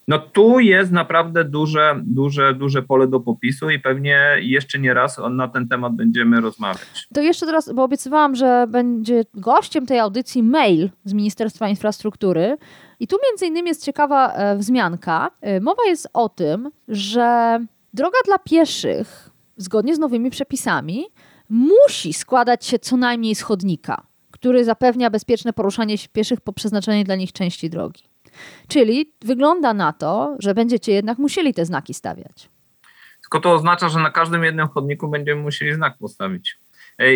No 0.09 0.19
tu 0.19 0.59
jest 0.59 0.91
naprawdę 0.91 1.45
duże, 1.45 2.01
duże, 2.03 2.53
duże 2.53 2.81
pole 2.81 3.07
do 3.07 3.19
popisu 3.19 3.69
i 3.69 3.79
pewnie 3.79 4.37
jeszcze 4.41 4.79
nie 4.79 4.93
raz 4.93 5.21
na 5.31 5.47
ten 5.47 5.67
temat 5.67 5.95
będziemy 5.95 6.41
rozmawiać. 6.41 7.07
To 7.13 7.21
jeszcze 7.21 7.45
teraz, 7.45 7.73
bo 7.73 7.83
obiecywałam, 7.83 8.35
że 8.35 8.65
będzie 8.69 9.25
gościem 9.33 9.85
tej 9.85 9.99
audycji 9.99 10.43
mail 10.43 10.89
z 11.05 11.13
Ministerstwa 11.13 11.69
Infrastruktury. 11.69 12.57
I 12.99 13.07
tu 13.07 13.17
między 13.29 13.45
innymi 13.45 13.67
jest 13.67 13.85
ciekawa 13.85 14.33
e, 14.33 14.57
wzmianka. 14.57 15.31
E, 15.41 15.59
mowa 15.59 15.83
jest 15.85 16.09
o 16.13 16.29
tym, 16.29 16.71
że 16.87 17.59
droga 17.93 18.17
dla 18.25 18.39
pieszych, 18.39 19.29
zgodnie 19.57 19.95
z 19.95 19.99
nowymi 19.99 20.29
przepisami, 20.29 21.05
musi 21.49 22.13
składać 22.13 22.65
się 22.65 22.79
co 22.79 22.97
najmniej 22.97 23.35
z 23.35 23.41
chodnika, 23.41 24.03
który 24.31 24.65
zapewnia 24.65 25.09
bezpieczne 25.09 25.53
poruszanie 25.53 25.97
się 25.97 26.07
pieszych 26.09 26.41
po 26.41 26.53
przeznaczeniu 26.53 27.03
dla 27.03 27.15
nich 27.15 27.31
części 27.31 27.69
drogi. 27.69 28.08
Czyli 28.67 29.13
wygląda 29.21 29.73
na 29.73 29.93
to, 29.93 30.35
że 30.39 30.53
będziecie 30.53 30.91
jednak 30.91 31.17
musieli 31.17 31.53
te 31.53 31.65
znaki 31.65 31.93
stawiać. 31.93 32.49
Tylko 33.21 33.39
to 33.39 33.53
oznacza, 33.53 33.89
że 33.89 33.99
na 33.99 34.09
każdym 34.09 34.43
jednym 34.43 34.67
chodniku 34.67 35.07
będziemy 35.07 35.41
musieli 35.41 35.73
znak 35.73 35.97
postawić. 35.97 36.57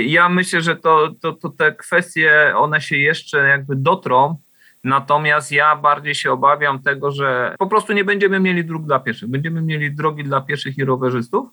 Ja 0.06 0.30
myślę, 0.30 0.62
że 0.62 0.76
to, 0.76 1.10
to, 1.22 1.34
to 1.34 1.50
te 1.50 1.72
kwestie, 1.72 2.54
one 2.56 2.82
się 2.82 2.98
jeszcze 2.98 3.48
jakby 3.48 3.76
dotrą, 3.76 4.38
natomiast 4.84 5.52
ja 5.52 5.76
bardziej 5.76 6.16
się 6.16 6.32
obawiam 6.32 6.82
tego, 6.82 7.12
że 7.12 7.56
po 7.60 7.68
prostu 7.68 7.94
nie 7.94 8.04
będziemy 8.04 8.40
mieli 8.40 8.66
dróg 8.66 8.86
dla 8.86 9.00
pieszych. 9.00 9.30
Będziemy 9.30 9.62
mieli 9.62 9.96
drogi 9.96 10.24
dla 10.24 10.42
pieszych 10.42 10.78
i 10.78 10.86
rowerzystów. 10.86 11.50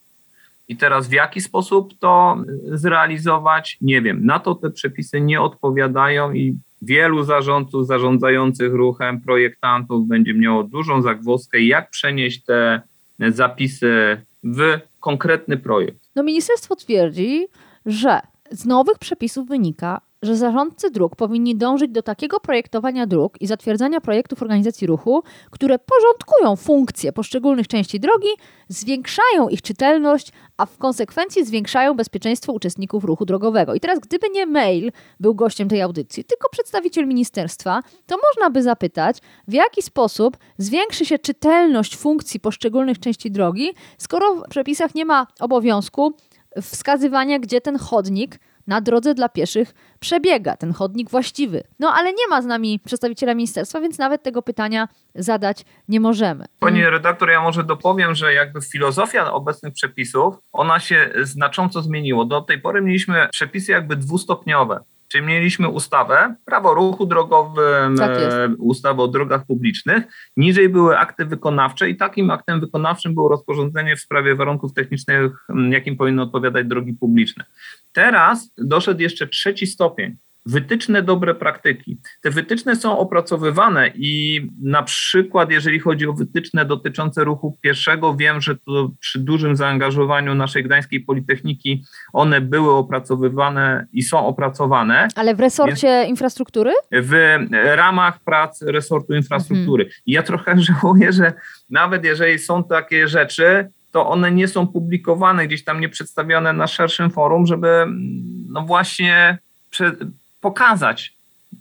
I 0.68 0.76
teraz 0.76 1.08
w 1.08 1.12
jaki 1.12 1.40
sposób 1.40 1.98
to 1.98 2.36
zrealizować, 2.64 3.78
nie 3.80 4.02
wiem. 4.02 4.26
Na 4.26 4.38
to 4.38 4.54
te 4.54 4.70
przepisy 4.70 5.20
nie 5.20 5.40
odpowiadają 5.40 6.32
i 6.32 6.58
wielu 6.82 7.22
zarządców 7.22 7.86
zarządzających 7.86 8.74
ruchem, 8.74 9.20
projektantów 9.20 10.06
będzie 10.06 10.34
miało 10.34 10.64
dużą 10.64 11.02
zagwozdkę, 11.02 11.60
jak 11.60 11.90
przenieść 11.90 12.44
te 12.44 12.82
zapisy 13.28 14.22
w 14.44 14.78
konkretny 15.00 15.56
projekt. 15.56 16.00
No 16.16 16.22
ministerstwo 16.22 16.76
twierdzi, 16.76 17.46
że 17.86 18.20
z 18.50 18.64
nowych 18.64 18.98
przepisów 18.98 19.48
wynika, 19.48 20.00
że 20.22 20.36
zarządcy 20.36 20.90
dróg 20.90 21.16
powinni 21.16 21.56
dążyć 21.56 21.90
do 21.90 22.02
takiego 22.02 22.40
projektowania 22.40 23.06
dróg 23.06 23.40
i 23.40 23.46
zatwierdzania 23.46 24.00
projektów 24.00 24.42
organizacji 24.42 24.86
ruchu, 24.86 25.22
które 25.50 25.78
porządkują 25.78 26.56
funkcje 26.56 27.12
poszczególnych 27.12 27.68
części 27.68 28.00
drogi, 28.00 28.28
zwiększają 28.68 29.48
ich 29.50 29.62
czytelność, 29.62 30.32
a 30.56 30.66
w 30.66 30.78
konsekwencji 30.78 31.44
zwiększają 31.44 31.94
bezpieczeństwo 31.94 32.52
uczestników 32.52 33.04
ruchu 33.04 33.24
drogowego. 33.24 33.74
I 33.74 33.80
teraz, 33.80 33.98
gdyby 33.98 34.28
nie 34.28 34.46
mail 34.46 34.92
był 35.20 35.34
gościem 35.34 35.68
tej 35.68 35.82
audycji, 35.82 36.24
tylko 36.24 36.48
przedstawiciel 36.48 37.06
ministerstwa, 37.06 37.80
to 38.06 38.16
można 38.30 38.50
by 38.50 38.62
zapytać, 38.62 39.18
w 39.48 39.52
jaki 39.52 39.82
sposób 39.82 40.36
zwiększy 40.58 41.06
się 41.06 41.18
czytelność 41.18 41.96
funkcji 41.96 42.40
poszczególnych 42.40 42.98
części 42.98 43.30
drogi, 43.30 43.70
skoro 43.98 44.34
w 44.34 44.48
przepisach 44.48 44.94
nie 44.94 45.04
ma 45.04 45.26
obowiązku 45.40 46.12
wskazywania, 46.62 47.38
gdzie 47.38 47.60
ten 47.60 47.78
chodnik 47.78 48.38
na 48.66 48.80
drodze 48.80 49.14
dla 49.14 49.28
pieszych 49.28 49.74
przebiega, 50.00 50.56
ten 50.56 50.72
chodnik 50.72 51.10
właściwy. 51.10 51.62
No 51.78 51.92
ale 51.94 52.12
nie 52.12 52.28
ma 52.30 52.42
z 52.42 52.46
nami 52.46 52.80
przedstawiciela 52.84 53.34
ministerstwa, 53.34 53.80
więc 53.80 53.98
nawet 53.98 54.22
tego 54.22 54.42
pytania 54.42 54.88
zadać 55.14 55.64
nie 55.88 56.00
możemy. 56.00 56.44
Pani 56.58 56.84
redaktor, 56.84 57.30
ja 57.30 57.42
może 57.42 57.64
dopowiem, 57.64 58.14
że 58.14 58.34
jakby 58.34 58.60
filozofia 58.60 59.32
obecnych 59.32 59.72
przepisów, 59.72 60.34
ona 60.52 60.80
się 60.80 61.10
znacząco 61.22 61.82
zmieniło. 61.82 62.24
Do 62.24 62.40
tej 62.40 62.60
pory 62.60 62.82
mieliśmy 62.82 63.28
przepisy 63.32 63.72
jakby 63.72 63.96
dwustopniowe. 63.96 64.80
Czyli 65.12 65.26
mieliśmy 65.26 65.68
ustawę, 65.68 66.34
prawo 66.44 66.70
o 66.70 66.74
ruchu 66.74 67.06
drogowym, 67.06 67.96
Tak 67.96 68.10
e, 68.10 68.48
ustawę 68.58 69.02
o 69.02 69.08
drogach 69.08 69.46
publicznych. 69.46 70.04
Niżej 70.36 70.68
były 70.68 70.98
akty 70.98 71.24
wykonawcze 71.24 71.90
i 71.90 71.96
takim 71.96 72.30
aktem 72.30 72.60
wykonawczym 72.60 73.14
było 73.14 73.28
rozporządzenie 73.28 73.96
w 73.96 74.00
sprawie 74.00 74.34
warunków 74.34 74.72
technicznych, 74.72 75.46
jakim 75.70 75.96
powinny 75.96 76.22
odpowiadać 76.22 76.66
drogi 76.66 76.92
publiczne. 76.92 77.44
Teraz 77.92 78.52
doszedł 78.58 79.00
jeszcze 79.00 79.26
trzeci 79.26 79.66
stopień. 79.66 80.16
Wytyczne 80.46 81.02
dobre 81.02 81.34
praktyki. 81.34 81.98
Te 82.22 82.30
wytyczne 82.30 82.76
są 82.76 82.98
opracowywane 82.98 83.90
i 83.94 84.40
na 84.62 84.82
przykład, 84.82 85.50
jeżeli 85.50 85.80
chodzi 85.80 86.06
o 86.06 86.12
wytyczne 86.12 86.64
dotyczące 86.64 87.24
ruchu 87.24 87.58
pieszego, 87.62 88.14
wiem, 88.14 88.40
że 88.40 88.56
to 88.56 88.90
przy 89.00 89.18
dużym 89.18 89.56
zaangażowaniu 89.56 90.34
naszej 90.34 90.64
Gdańskiej 90.64 91.00
Politechniki 91.00 91.84
one 92.12 92.40
były 92.40 92.72
opracowywane 92.72 93.86
i 93.92 94.02
są 94.02 94.26
opracowane 94.26 95.08
Ale 95.14 95.34
w 95.34 95.40
resorcie 95.40 96.04
infrastruktury? 96.08 96.72
w 96.90 97.38
ramach 97.74 98.20
prac 98.20 98.62
resortu 98.62 99.14
infrastruktury. 99.14 99.90
I 100.06 100.12
ja 100.12 100.22
trochę 100.22 100.56
żałuję, 100.82 101.12
że 101.12 101.32
nawet 101.70 102.04
jeżeli 102.04 102.38
są 102.38 102.64
takie 102.64 103.08
rzeczy, 103.08 103.68
to 103.92 104.08
one 104.08 104.30
nie 104.30 104.48
są 104.48 104.66
publikowane, 104.66 105.46
gdzieś 105.46 105.64
tam 105.64 105.80
nie 105.80 105.88
przedstawione 105.88 106.52
na 106.52 106.66
szerszym 106.66 107.10
forum, 107.10 107.46
żeby 107.46 107.68
mm, 107.68 107.90
no 108.48 108.62
właśnie 108.62 109.38
pokazać, 110.40 111.12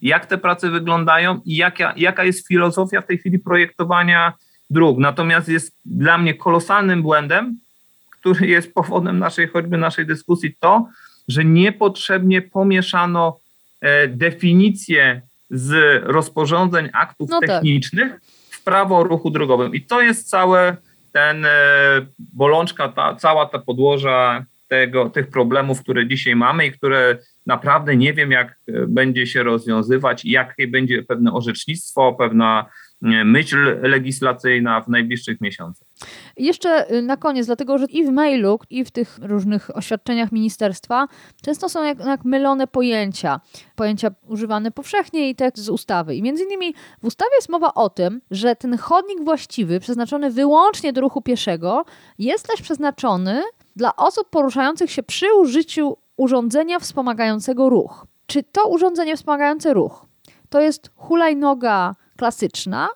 jak 0.01 0.25
te 0.25 0.37
prace 0.37 0.69
wyglądają 0.69 1.41
i 1.45 1.55
jaka, 1.55 1.93
jaka 1.97 2.23
jest 2.23 2.47
filozofia 2.47 3.01
w 3.01 3.05
tej 3.05 3.17
chwili 3.17 3.39
projektowania 3.39 4.33
dróg. 4.69 4.99
Natomiast 4.99 5.49
jest 5.49 5.75
dla 5.85 6.17
mnie 6.17 6.33
kolosalnym 6.33 7.01
błędem, 7.01 7.57
który 8.11 8.47
jest 8.47 8.73
powodem 8.73 9.19
naszej, 9.19 9.47
choćby 9.47 9.77
naszej 9.77 10.05
dyskusji, 10.05 10.55
to, 10.59 10.89
że 11.27 11.45
niepotrzebnie 11.45 12.41
pomieszano 12.41 13.39
e, 13.81 14.07
definicje 14.07 15.21
z 15.49 16.01
rozporządzeń 16.03 16.89
aktów 16.93 17.29
No 17.29 17.39
tak. 17.39 17.49
technicznych 17.49 18.21
w 18.49 18.63
prawo 18.63 18.97
o 18.97 19.03
ruchu 19.03 19.29
drogowym. 19.29 19.75
I 19.75 19.81
to 19.81 20.01
jest 20.01 20.29
całe 20.29 20.77
ten 21.11 21.45
e, 21.45 21.49
bolączka, 22.33 22.89
ta, 22.89 23.15
cała 23.15 23.45
ta 23.45 23.59
podłoża 23.59 24.45
tego, 24.67 25.09
tych 25.09 25.27
problemów, 25.27 25.81
które 25.81 26.07
dzisiaj 26.07 26.35
mamy 26.35 26.65
i 26.65 26.71
które 26.71 27.17
naprawdę 27.45 27.97
nie 27.97 28.13
wiem, 28.13 28.31
jak 28.31 28.47
e, 28.67 28.87
będzie 28.87 29.27
się 29.27 29.43
rozwiązywać 29.43 30.25
i 30.25 30.31
jakie 30.31 30.67
będzie 30.67 31.03
pewne 31.03 31.33
orzecznictwo, 31.33 32.13
pewna 32.13 32.65
e, 33.03 33.25
myśl 33.25 33.79
legislacyjna 33.81 34.81
w 34.81 34.89
najbliższych 34.89 35.41
miesiącach. 35.41 35.87
Jeszcze 36.37 36.93
y, 36.93 37.01
na 37.01 37.17
koniec, 37.17 37.45
dlatego 37.45 37.77
że 37.77 37.85
i 37.85 38.05
w 38.05 38.09
mailu, 38.09 38.59
i 38.69 38.85
w 38.85 38.91
tych 38.91 39.19
różnych 39.21 39.77
oświadczeniach 39.77 40.31
ministerstwa 40.31 41.07
często 41.41 41.69
są 41.69 41.83
jak, 41.83 41.99
jak 41.99 42.25
mylone 42.25 42.67
pojęcia. 42.67 43.39
Pojęcia 43.75 44.11
używane 44.27 44.71
powszechnie 44.71 45.29
i 45.29 45.35
tekst 45.35 45.63
z 45.63 45.69
ustawy. 45.69 46.15
I 46.15 46.21
między 46.21 46.43
innymi 46.43 46.73
w 47.01 47.05
ustawie 47.05 47.35
jest 47.35 47.49
mowa 47.49 47.73
o 47.73 47.89
tym, 47.89 48.21
że 48.31 48.55
ten 48.55 48.77
chodnik 48.77 49.23
właściwy, 49.23 49.79
przeznaczony 49.79 50.31
wyłącznie 50.31 50.93
do 50.93 51.01
ruchu 51.01 51.21
pieszego, 51.21 51.85
jest 52.19 52.47
też 52.47 52.61
przeznaczony 52.61 53.43
dla 53.75 53.95
osób 53.95 54.29
poruszających 54.29 54.91
się 54.91 55.03
przy 55.03 55.25
użyciu 55.33 55.97
urządzenia 56.19 56.79
wspomagającego 56.79 57.69
ruch. 57.69 58.05
Czy 58.27 58.43
to 58.43 58.67
urządzenie 58.67 59.17
wspomagające 59.17 59.73
ruch 59.73 60.05
to 60.49 60.61
jest 60.61 60.91
hulajnoga 60.95 61.95
klasyczna, 62.17 62.87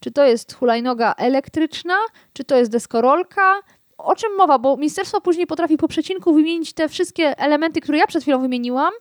czy 0.00 0.10
to 0.10 0.24
jest 0.24 0.54
hulajnoga 0.54 1.14
elektryczna, 1.18 1.94
czy 2.32 2.44
to 2.44 2.56
jest 2.56 2.70
deskorolka? 2.70 3.54
O 3.98 4.14
czym 4.14 4.36
mowa? 4.36 4.58
Bo 4.58 4.76
ministerstwo 4.76 5.20
później 5.20 5.46
potrafi 5.46 5.76
po 5.76 5.88
przecinku 5.88 6.34
wymienić 6.34 6.72
te 6.72 6.88
wszystkie 6.88 7.38
elementy, 7.38 7.80
które 7.80 7.98
ja 7.98 8.06
przed 8.06 8.22
chwilą 8.22 8.40
wymieniłam, 8.40 8.92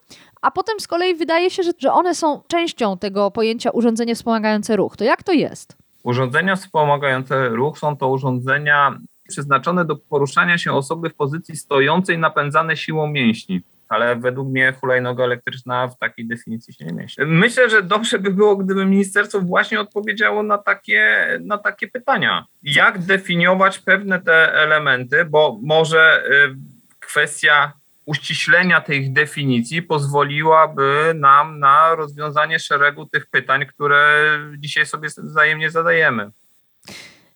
a 0.42 0.52
potem 0.52 0.80
z 0.80 0.88
kolei 0.88 1.15
wydaje 1.15 1.50
się, 1.50 1.63
że, 1.63 1.72
że 1.78 1.94
one 1.94 2.15
są 2.15 2.42
częścią 2.48 2.98
tego 2.98 3.32
pojęcia 3.32 3.70
urządzenie 3.70 4.15
wspomagające 4.15 4.76
ruch. 4.76 4.98
To 4.98 5.04
jak 5.04 5.24
to 5.24 5.32
jest? 5.32 5.78
Urządzenia 6.04 6.56
wspomagające 6.56 7.50
ruch 7.50 7.78
są 7.78 7.98
to 7.98 8.10
urządzenia 8.10 9.00
przeznaczone 9.30 9.86
do 9.86 9.96
poruszania 9.96 10.58
się 10.58 10.74
osoby 10.74 11.10
w 11.10 11.15
pozycji 11.15 11.56
stojącej, 11.56 12.18
napędzane 12.18 12.78
siłą 12.78 13.08
mięśni. 13.08 13.62
Ale 13.89 14.15
według 14.15 14.50
mnie 14.50 14.74
hulajnoga 14.80 15.24
elektryczna 15.24 15.88
w 15.88 15.98
takiej 15.98 16.28
definicji 16.28 16.74
się 16.74 16.86
nie 16.86 16.94
mieści. 16.94 17.22
Myślę, 17.26 17.70
że 17.70 17.84
dobrze 17.84 18.20
by 18.20 18.32
było, 18.32 18.56
gdyby 18.56 18.86
ministerstwo 18.86 19.42
właśnie 19.42 19.80
odpowiedziało 19.80 20.44
na 20.44 20.58
takie, 20.58 21.28
na 21.42 21.58
takie 21.58 21.88
pytania. 21.88 22.46
Jak 22.63 23.00
definiować 23.00 23.80
pewne 23.80 24.22
te 24.22 24.54
elementy, 24.54 25.26
bo 25.26 25.60
może 25.62 26.24
y, 26.32 26.56
kwestia 27.00 27.74
uściślenia 28.10 28.82
tych 28.82 29.13
definicji 29.13 29.82
pozwoliłaby 29.82 31.12
nam 31.15 31.60
na 31.60 31.96
rozwiązanie 31.96 32.60
szeregu 32.60 33.06
tych 33.06 33.26
pytań, 33.26 33.65
które 33.65 34.30
dzisiaj 34.58 34.86
sobie 34.86 35.10
wzajemnie 35.18 35.70
zadajemy. 35.70 36.32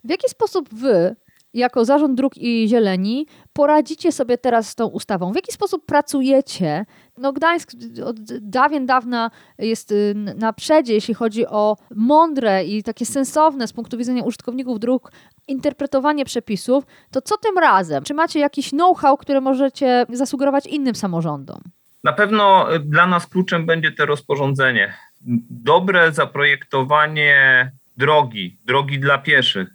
W 0.03 0.09
jaki 0.09 0.29
sposób 0.29 0.69
wy, 0.73 1.15
jako 1.53 1.85
Zarząd 1.85 2.17
Dróg 2.17 2.37
i 2.37 2.67
Zieleni, 2.67 3.27
poradzicie 3.53 4.11
sobie 4.11 4.37
teraz 4.37 4.69
z 4.69 4.75
tą 4.75 4.87
ustawą? 4.87 5.31
W 5.31 5.35
jaki 5.35 5.51
sposób 5.51 5.85
pracujecie? 5.85 6.85
No 7.17 7.33
Gdańsk 7.33 7.71
od 8.05 8.19
dawien 8.41 8.85
dawna 8.85 9.31
jest 9.57 9.91
y, 9.91 10.13
na 10.37 10.53
przedzie, 10.53 10.93
jeśli 10.93 11.13
chodzi 11.13 11.47
o 11.47 11.77
mądre 11.95 12.63
i 12.63 12.83
takie 12.83 13.05
sensowne 13.05 13.67
z 13.67 13.73
punktu 13.73 13.97
widzenia 13.97 14.23
użytkowników 14.23 14.79
dróg 14.79 15.11
interpretowanie 15.47 16.25
przepisów. 16.25 16.83
To 17.11 17.21
co 17.21 17.37
tym 17.37 17.57
razem? 17.57 18.03
Czy 18.03 18.13
macie 18.13 18.39
jakiś 18.39 18.69
know-how, 18.69 19.17
który 19.17 19.41
możecie 19.41 20.05
zasugerować 20.09 20.65
innym 20.65 20.95
samorządom? 20.95 21.61
Na 22.03 22.13
pewno 22.13 22.75
y, 22.75 22.79
dla 22.79 23.07
nas 23.07 23.27
kluczem 23.27 23.65
będzie 23.65 23.91
to 23.91 24.05
rozporządzenie. 24.05 24.93
Dobre 25.49 26.11
zaprojektowanie 26.11 27.71
drogi, 27.97 28.59
drogi 28.65 28.99
dla 28.99 29.17
pieszych, 29.17 29.67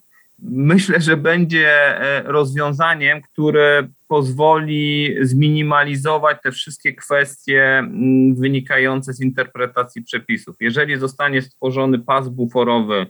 myślę, 0.42 1.00
że 1.00 1.16
będzie 1.16 1.68
e, 1.68 2.22
rozwiązaniem, 2.22 3.22
które 3.22 3.88
pozwoli 4.08 5.16
zminimalizować 5.20 6.38
te 6.42 6.52
wszystkie 6.52 6.94
kwestie 6.94 7.78
mm, 7.78 8.34
wynikające 8.34 9.12
z 9.12 9.20
interpretacji 9.20 10.02
przepisów. 10.02 10.56
Jeżeli 10.60 10.96
zostanie 10.96 11.42
stworzony 11.42 11.98
pas 11.98 12.28
buforowy, 12.28 13.06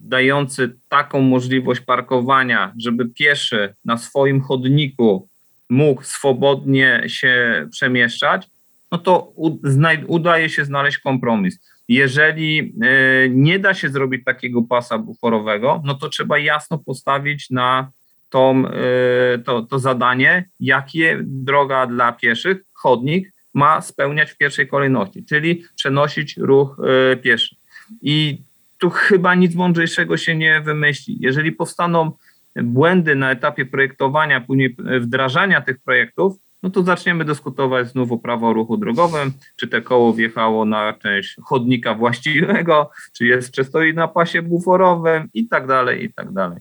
dający 0.00 0.76
taką 0.88 1.20
możliwość 1.20 1.80
parkowania, 1.80 2.72
żeby 2.78 3.08
pieszy 3.08 3.74
na 3.84 3.96
swoim 3.96 4.40
chodniku 4.40 5.28
mógł 5.70 6.02
swobodnie 6.02 7.02
się 7.06 7.66
przemieszczać, 7.70 8.48
no 8.92 8.98
to 8.98 9.32
udaje 10.06 10.48
się 10.48 10.64
znaleźć 10.64 10.98
kompromis. 10.98 11.60
Jeżeli 11.88 12.74
e, 12.82 13.28
nie 13.28 13.58
da 13.58 13.74
się 13.74 13.88
zrobić 13.88 14.24
takiego 14.24 14.62
pasa 14.62 14.98
buforowego, 14.98 15.82
no 15.84 15.94
to 15.94 16.08
trzeba 16.08 16.38
jasno 16.38 16.78
postawić 16.78 17.50
na 17.50 17.90
tą, 18.30 18.68
e, 18.68 19.38
to, 19.38 19.62
to 19.62 19.78
zadanie, 19.78 20.48
jakie 20.60 21.18
droga 21.22 21.86
dla 21.86 22.12
pieszych, 22.12 22.58
chodnik 22.72 23.32
ma 23.54 23.80
spełniać 23.80 24.30
w 24.30 24.36
pierwszej 24.36 24.68
kolejności, 24.68 25.24
czyli 25.24 25.64
przenosić 25.76 26.36
ruch 26.36 26.80
e, 27.12 27.16
pieszy. 27.16 27.56
I 28.02 28.42
tu 28.78 28.90
chyba 28.90 29.34
nic 29.34 29.54
mądrzejszego 29.54 30.16
się 30.16 30.36
nie 30.36 30.60
wymyśli. 30.60 31.18
Jeżeli 31.20 31.52
powstaną 31.52 32.12
błędy 32.56 33.14
na 33.14 33.30
etapie 33.30 33.66
projektowania, 33.66 34.40
później 34.40 34.76
wdrażania 35.00 35.60
tych 35.60 35.78
projektów, 35.78 36.36
no 36.66 36.70
to 36.70 36.82
zaczniemy 36.82 37.24
dyskutować 37.24 37.88
znów 37.88 38.12
o 38.12 38.18
prawo 38.18 38.52
ruchu 38.52 38.76
drogowym, 38.76 39.32
czy 39.56 39.68
te 39.68 39.82
koło 39.82 40.12
wjechało 40.12 40.64
na 40.64 40.92
część 40.92 41.36
chodnika 41.44 41.94
właściwego, 41.94 42.90
czy 43.12 43.26
jeszcze 43.26 43.64
stoi 43.64 43.94
na 43.94 44.08
pasie 44.08 44.42
buforowym? 44.42 45.28
I 45.34 45.48
tak 45.48 45.66
dalej, 45.66 46.04
i 46.04 46.12
tak 46.12 46.32
dalej. 46.32 46.58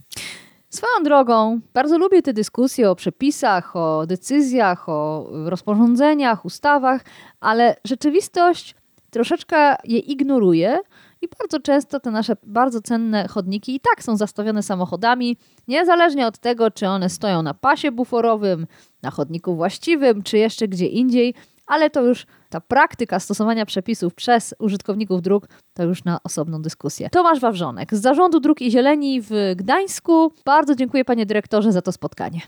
Swoją 0.69 1.03
drogą, 1.03 1.59
bardzo 1.73 1.97
lubię 1.97 2.21
te 2.21 2.33
dyskusje 2.33 2.89
o 2.89 2.95
przepisach, 2.95 3.75
o 3.75 4.05
decyzjach, 4.07 4.89
o 4.89 5.29
rozporządzeniach, 5.45 6.45
ustawach, 6.45 7.01
ale 7.39 7.75
rzeczywistość 7.85 8.75
troszeczkę 9.15 9.75
je 9.83 9.99
ignoruje 9.99 10.79
i 11.21 11.27
bardzo 11.39 11.59
często 11.59 11.99
te 11.99 12.11
nasze 12.11 12.33
bardzo 12.43 12.81
cenne 12.81 13.27
chodniki 13.27 13.75
i 13.75 13.79
tak 13.79 14.03
są 14.03 14.17
zastawione 14.17 14.63
samochodami, 14.63 15.37
niezależnie 15.67 16.27
od 16.27 16.37
tego, 16.37 16.71
czy 16.71 16.87
one 16.87 17.09
stoją 17.09 17.41
na 17.41 17.53
pasie 17.53 17.91
buforowym, 17.91 18.67
na 19.01 19.11
chodniku 19.11 19.55
właściwym, 19.55 20.23
czy 20.23 20.37
jeszcze 20.37 20.67
gdzie 20.67 20.87
indziej, 20.87 21.33
ale 21.67 21.89
to 21.89 22.01
już 22.01 22.25
ta 22.49 22.61
praktyka 22.61 23.19
stosowania 23.19 23.65
przepisów 23.65 24.13
przez 24.13 24.55
użytkowników 24.59 25.21
dróg 25.21 25.47
to 25.73 25.83
już 25.83 26.03
na 26.03 26.19
osobną 26.23 26.61
dyskusję. 26.61 27.09
Tomasz 27.09 27.39
Wawrzonek 27.39 27.95
z 27.95 28.01
Zarządu 28.01 28.39
Dróg 28.39 28.61
i 28.61 28.71
Zieleni 28.71 29.21
w 29.21 29.29
Gdańsku. 29.55 30.31
Bardzo 30.45 30.75
dziękuję 30.75 31.05
panie 31.05 31.25
dyrektorze 31.25 31.71
za 31.71 31.81
to 31.81 31.91
spotkanie. 31.91 32.41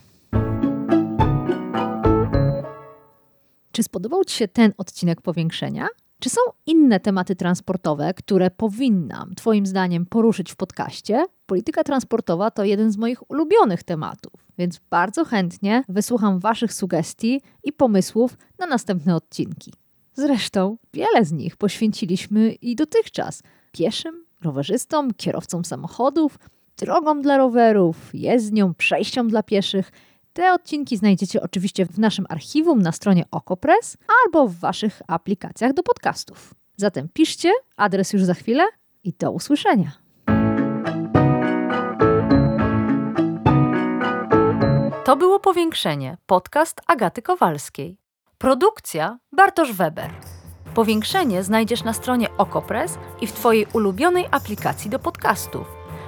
Czy 3.72 3.82
spodobał 3.82 4.24
Ci 4.24 4.36
się 4.36 4.48
ten 4.48 4.72
odcinek 4.78 5.22
powiększenia? 5.22 5.88
Czy 6.20 6.30
są 6.30 6.40
inne 6.66 7.00
tematy 7.00 7.36
transportowe, 7.36 8.14
które 8.14 8.50
powinnam 8.50 9.34
Twoim 9.34 9.66
zdaniem 9.66 10.06
poruszyć 10.06 10.52
w 10.52 10.56
podcaście? 10.56 11.24
Polityka 11.46 11.84
transportowa 11.84 12.50
to 12.50 12.64
jeden 12.64 12.92
z 12.92 12.96
moich 12.96 13.30
ulubionych 13.30 13.82
tematów, 13.82 14.46
więc 14.58 14.80
bardzo 14.90 15.24
chętnie 15.24 15.84
wysłucham 15.88 16.38
Waszych 16.38 16.72
sugestii 16.72 17.40
i 17.64 17.72
pomysłów 17.72 18.36
na 18.58 18.66
następne 18.66 19.16
odcinki. 19.16 19.72
Zresztą 20.14 20.76
wiele 20.94 21.24
z 21.24 21.32
nich 21.32 21.56
poświęciliśmy 21.56 22.52
i 22.52 22.76
dotychczas 22.76 23.42
pieszym, 23.72 24.24
rowerzystom, 24.42 25.14
kierowcom 25.14 25.64
samochodów, 25.64 26.38
drogom 26.76 27.22
dla 27.22 27.36
rowerów, 27.36 27.96
jezdniom, 28.14 28.74
przejściom 28.74 29.28
dla 29.28 29.42
pieszych– 29.42 29.90
te 30.38 30.52
odcinki 30.52 30.96
znajdziecie 30.96 31.42
oczywiście 31.42 31.86
w 31.86 31.98
naszym 31.98 32.26
archiwum 32.28 32.82
na 32.82 32.92
stronie 32.92 33.24
Okopres 33.30 33.96
albo 34.24 34.48
w 34.48 34.54
Waszych 34.54 35.02
aplikacjach 35.06 35.72
do 35.72 35.82
podcastów. 35.82 36.54
Zatem 36.76 37.08
piszcie, 37.12 37.52
adres 37.76 38.12
już 38.12 38.24
za 38.24 38.34
chwilę 38.34 38.64
i 39.04 39.12
do 39.12 39.32
usłyszenia. 39.32 39.92
To 45.04 45.16
było 45.16 45.40
powiększenie, 45.40 46.16
podcast 46.26 46.80
Agaty 46.86 47.22
Kowalskiej. 47.22 47.98
Produkcja 48.38 49.18
Bartosz 49.32 49.72
Weber. 49.72 50.10
Powiększenie 50.74 51.42
znajdziesz 51.42 51.84
na 51.84 51.92
stronie 51.92 52.36
Okopres 52.36 52.98
i 53.20 53.26
w 53.26 53.32
Twojej 53.32 53.66
ulubionej 53.72 54.26
aplikacji 54.30 54.90
do 54.90 54.98
podcastów. 54.98 55.66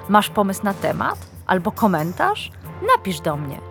Masz 0.09 0.29
pomysł 0.29 0.63
na 0.63 0.73
temat 0.73 1.17
albo 1.47 1.71
komentarz? 1.71 2.51
Napisz 2.95 3.19
do 3.19 3.37
mnie– 3.37 3.61